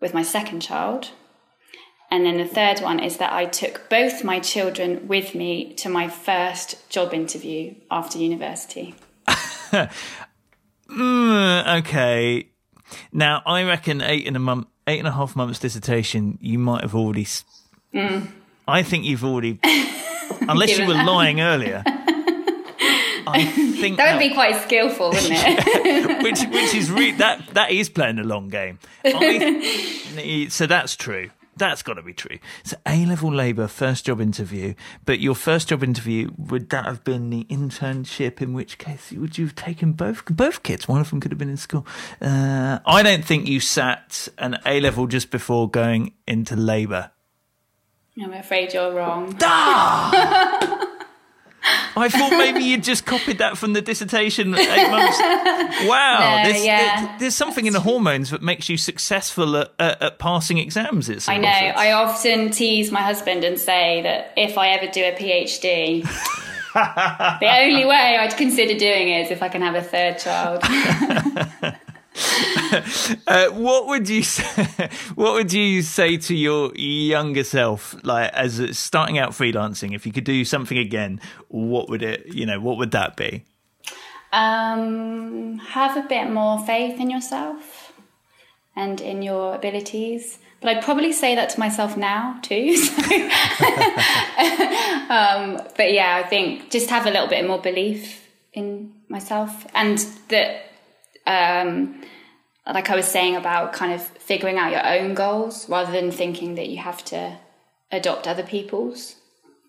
with 0.00 0.14
my 0.14 0.22
second 0.22 0.60
child. 0.60 1.10
And 2.10 2.24
then 2.24 2.38
the 2.38 2.46
third 2.46 2.80
one 2.80 3.00
is 3.00 3.16
that 3.16 3.32
I 3.32 3.46
took 3.46 3.88
both 3.90 4.22
my 4.22 4.38
children 4.38 5.08
with 5.08 5.34
me 5.34 5.74
to 5.74 5.88
my 5.88 6.08
first 6.08 6.88
job 6.88 7.12
interview 7.12 7.74
after 7.90 8.18
university. 8.18 8.94
mm, 10.88 11.78
okay. 11.78 12.48
Now, 13.12 13.42
I 13.44 13.64
reckon 13.64 14.00
eight 14.00 14.26
and 14.26 14.36
a 14.36 14.40
month, 14.40 14.68
eight 14.86 15.00
and 15.00 15.08
a 15.08 15.12
half 15.12 15.34
months 15.34 15.58
dissertation, 15.58 16.38
you 16.40 16.58
might 16.58 16.82
have 16.82 16.94
already. 16.94 17.26
Mm. 17.92 18.28
I 18.68 18.82
think 18.82 19.04
you've 19.04 19.24
already, 19.24 19.58
unless 20.42 20.78
you 20.78 20.86
were 20.86 20.94
lying 20.94 21.40
earlier. 21.40 21.82
I 23.26 23.44
think 23.46 23.96
that 23.96 24.12
would 24.12 24.28
be 24.28 24.34
quite 24.34 24.62
skillful, 24.62 25.10
wouldn't 25.10 25.32
it? 25.32 26.22
which, 26.22 26.40
which 26.52 26.74
is 26.74 26.90
re- 26.90 27.12
that 27.12 27.46
that 27.54 27.70
is 27.70 27.88
playing 27.88 28.18
a 28.18 28.24
long 28.24 28.48
game. 28.48 28.78
I, 29.04 30.46
so 30.50 30.66
that's 30.66 30.96
true. 30.96 31.30
That's 31.58 31.82
got 31.82 31.94
to 31.94 32.02
be 32.02 32.12
true. 32.12 32.38
So 32.64 32.76
A 32.86 33.06
level 33.06 33.32
labour, 33.32 33.66
first 33.66 34.04
job 34.04 34.20
interview, 34.20 34.74
but 35.06 35.20
your 35.20 35.34
first 35.34 35.68
job 35.68 35.82
interview 35.82 36.30
would 36.36 36.68
that 36.68 36.84
have 36.84 37.02
been 37.02 37.30
the 37.30 37.44
internship? 37.44 38.42
In 38.42 38.52
which 38.52 38.76
case, 38.76 39.10
would 39.12 39.38
you 39.38 39.46
have 39.46 39.54
taken 39.54 39.92
both 39.92 40.24
both 40.26 40.62
kids? 40.62 40.86
One 40.86 41.00
of 41.00 41.08
them 41.08 41.18
could 41.20 41.32
have 41.32 41.38
been 41.38 41.48
in 41.48 41.56
school. 41.56 41.86
Uh, 42.20 42.80
I 42.84 43.02
don't 43.02 43.24
think 43.24 43.48
you 43.48 43.60
sat 43.60 44.28
an 44.36 44.58
A 44.66 44.80
level 44.80 45.06
just 45.06 45.30
before 45.30 45.70
going 45.70 46.12
into 46.26 46.56
labour. 46.56 47.10
I'm 48.22 48.32
afraid 48.32 48.74
you're 48.74 48.92
wrong. 48.94 49.36
Ah! 49.42 50.82
I 51.96 52.08
thought 52.08 52.30
maybe 52.30 52.60
you'd 52.60 52.84
just 52.84 53.06
copied 53.06 53.38
that 53.38 53.56
from 53.56 53.72
the 53.72 53.80
dissertation 53.80 54.54
eight 54.54 54.90
months. 54.90 55.20
Wow, 55.86 56.42
no, 56.42 56.50
there's, 56.50 56.64
yeah. 56.64 57.06
there, 57.06 57.16
there's, 57.20 57.34
something 57.34 57.66
in 57.66 57.72
the 57.72 57.80
hormones 57.80 58.30
that 58.30 58.42
makes 58.42 58.68
you 58.68 58.76
successful 58.76 59.56
at, 59.56 59.72
at, 59.78 60.02
at 60.02 60.18
passing 60.18 60.58
exams. 60.58 61.08
It's 61.08 61.28
I 61.28 61.36
know. 61.36 61.48
I 61.48 61.92
often 61.92 62.50
tease 62.50 62.90
my 62.90 63.02
husband 63.02 63.44
and 63.44 63.58
say 63.58 64.02
that 64.02 64.32
if 64.36 64.58
I 64.58 64.68
ever 64.68 64.90
do 64.90 65.02
a 65.02 65.12
PhD, 65.12 66.02
the 66.74 67.58
only 67.58 67.84
way 67.84 68.16
I'd 68.18 68.36
consider 68.36 68.78
doing 68.78 69.08
it 69.08 69.26
is 69.26 69.30
if 69.30 69.42
I 69.42 69.48
can 69.48 69.62
have 69.62 69.74
a 69.74 69.82
third 69.82 70.18
child. 70.18 70.62
uh, 73.26 73.48
what 73.50 73.86
would 73.86 74.08
you 74.08 74.22
say, 74.22 74.88
what 75.14 75.34
would 75.34 75.52
you 75.52 75.82
say 75.82 76.16
to 76.16 76.34
your 76.34 76.74
younger 76.74 77.44
self 77.44 77.94
like 78.04 78.32
as 78.32 78.78
starting 78.78 79.18
out 79.18 79.32
freelancing 79.32 79.94
if 79.94 80.06
you 80.06 80.12
could 80.12 80.24
do 80.24 80.44
something 80.44 80.78
again 80.78 81.20
what 81.48 81.88
would 81.88 82.02
it 82.02 82.26
you 82.34 82.46
know 82.46 82.58
what 82.58 82.78
would 82.78 82.90
that 82.92 83.16
be 83.16 83.44
um, 84.32 85.58
have 85.58 85.96
a 85.96 86.02
bit 86.08 86.30
more 86.30 86.58
faith 86.66 86.98
in 87.00 87.10
yourself 87.10 87.92
and 88.74 89.00
in 89.00 89.22
your 89.22 89.54
abilities 89.54 90.38
but 90.60 90.76
I'd 90.76 90.82
probably 90.82 91.12
say 91.12 91.34
that 91.34 91.50
to 91.50 91.60
myself 91.60 91.96
now 91.96 92.38
too. 92.42 92.76
So. 92.86 94.52
um, 95.08 95.60
but 95.76 95.92
yeah, 95.92 96.20
I 96.22 96.26
think 96.28 96.70
just 96.70 96.90
have 96.90 97.06
a 97.06 97.10
little 97.10 97.28
bit 97.28 97.46
more 97.46 97.60
belief 97.60 98.28
in 98.52 98.92
myself 99.08 99.66
and 99.74 99.98
that 100.28 100.65
um, 101.26 102.02
like 102.66 102.90
I 102.90 102.96
was 102.96 103.06
saying 103.06 103.36
about 103.36 103.72
kind 103.72 103.92
of 103.92 104.02
figuring 104.02 104.58
out 104.58 104.72
your 104.72 104.86
own 104.86 105.14
goals 105.14 105.68
rather 105.68 105.92
than 105.92 106.10
thinking 106.10 106.54
that 106.56 106.68
you 106.68 106.78
have 106.78 107.04
to 107.06 107.38
adopt 107.90 108.26
other 108.26 108.42
people's. 108.42 109.16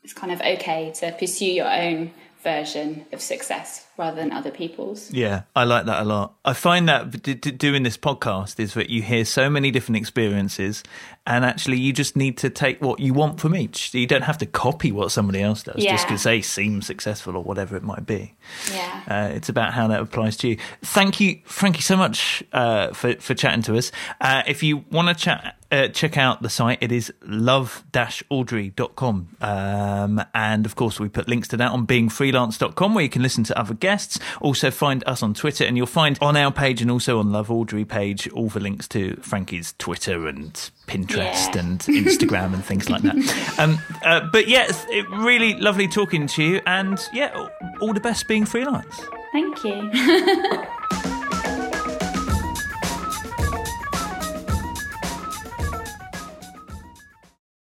It's 0.04 0.14
kind 0.14 0.32
of 0.32 0.42
okay 0.42 0.92
to 0.98 1.12
pursue 1.12 1.52
your 1.52 1.72
own 1.72 2.12
version 2.44 3.06
of 3.12 3.22
success 3.22 3.87
rather 3.98 4.16
than 4.16 4.32
other 4.32 4.52
people's. 4.52 5.12
Yeah, 5.12 5.44
I 5.56 5.64
like 5.64 5.86
that 5.86 6.02
a 6.02 6.06
lot. 6.06 6.36
I 6.46 6.54
find 6.54 6.88
that 6.88 7.24
d- 7.24 7.34
d- 7.34 7.52
doing 7.52 7.84
this 7.84 7.98
podcast 7.98 8.60
is 8.60 8.74
that 8.76 8.90
you 8.90 9.02
hear 9.02 9.26
so 9.26 9.50
many 9.50 9.72
different 9.72 9.98
experiences, 9.98 10.84
and 11.26 11.44
actually, 11.44 11.80
you 11.80 11.94
just 11.94 12.16
need 12.16 12.38
to 12.38 12.50
take 12.50 12.82
what 12.82 13.00
you 13.00 13.14
want 13.14 13.40
from 13.40 13.56
each. 13.56 13.94
You 13.94 14.08
don't 14.08 14.24
have 14.24 14.38
to 14.40 14.46
copy 14.46 14.92
what 14.92 15.12
somebody 15.12 15.42
else 15.42 15.64
does 15.64 15.84
yeah. 15.84 15.92
just 15.92 16.08
because 16.08 16.24
they 16.24 16.42
seem 16.42 16.82
successful 16.82 17.36
or 17.36 17.44
whatever 17.44 17.76
it 17.76 17.84
might 17.84 18.06
be. 18.06 18.36
Yeah, 18.72 19.04
uh, 19.08 19.34
it's 19.34 19.50
about 19.50 19.74
how 19.74 19.88
that 19.88 20.02
applies 20.02 20.38
to 20.38 20.50
you. 20.50 20.58
Thank 20.82 21.20
you, 21.20 21.40
Frankie, 21.44 21.82
so 21.82 21.98
much 21.98 22.44
uh, 22.54 22.94
for 22.94 23.16
for 23.16 23.34
chatting 23.34 23.64
to 23.64 23.78
us. 23.78 23.92
Uh, 24.22 24.44
if 24.48 24.64
you 24.64 24.86
want 24.92 25.10
to 25.10 25.16
chat 25.16 25.58
uh, 25.72 25.88
check 25.90 26.18
out 26.18 26.42
the 26.42 26.50
site. 26.50 26.80
It 26.82 26.92
is 26.92 27.14
love-audrey.com. 27.22 29.36
Um, 29.42 30.24
and 30.34 30.66
of 30.66 30.76
course, 30.76 31.00
we 31.00 31.10
put 31.10 31.28
links 31.28 31.48
to 31.50 31.58
that 31.58 31.72
on 31.72 31.86
beingfreelance.com 31.86 32.94
where 32.94 33.04
you 33.04 33.10
can 33.10 33.22
listen 33.22 33.44
to 33.46 33.60
other 33.60 33.74
guests. 33.88 34.20
Also, 34.42 34.70
find 34.70 35.02
us 35.08 35.24
on 35.24 35.34
Twitter, 35.34 35.64
and 35.64 35.78
you'll 35.78 35.86
find 35.86 36.18
on 36.22 36.36
our 36.36 36.52
page 36.52 36.82
and 36.82 36.92
also 36.92 37.20
on 37.20 37.32
Love 37.32 37.50
Audrey 37.50 37.86
page 37.86 38.28
all 38.34 38.50
the 38.50 38.60
links 38.60 38.86
to 38.90 39.16
Frankie's 39.22 39.74
Twitter 39.78 40.28
and 40.28 40.54
Pinterest 40.88 41.56
yeah. 41.56 41.60
and 41.60 41.80
Instagram 41.80 42.54
and 42.54 42.66
things 42.66 42.90
like 42.90 43.02
that. 43.04 43.16
Um, 43.58 43.80
uh, 44.06 44.22
but 44.32 44.48
yes, 44.48 44.86
yeah, 44.90 44.98
it 44.98 45.10
really 45.10 45.56
lovely 45.56 45.88
talking 45.88 46.28
to 46.28 46.44
you, 46.44 46.62
and 46.68 47.00
yeah, 47.14 47.48
all 47.82 47.94
the 47.94 48.00
best 48.00 48.28
being 48.28 48.46
freelance. 48.46 48.96
Thank 49.32 49.64
you. 49.64 51.04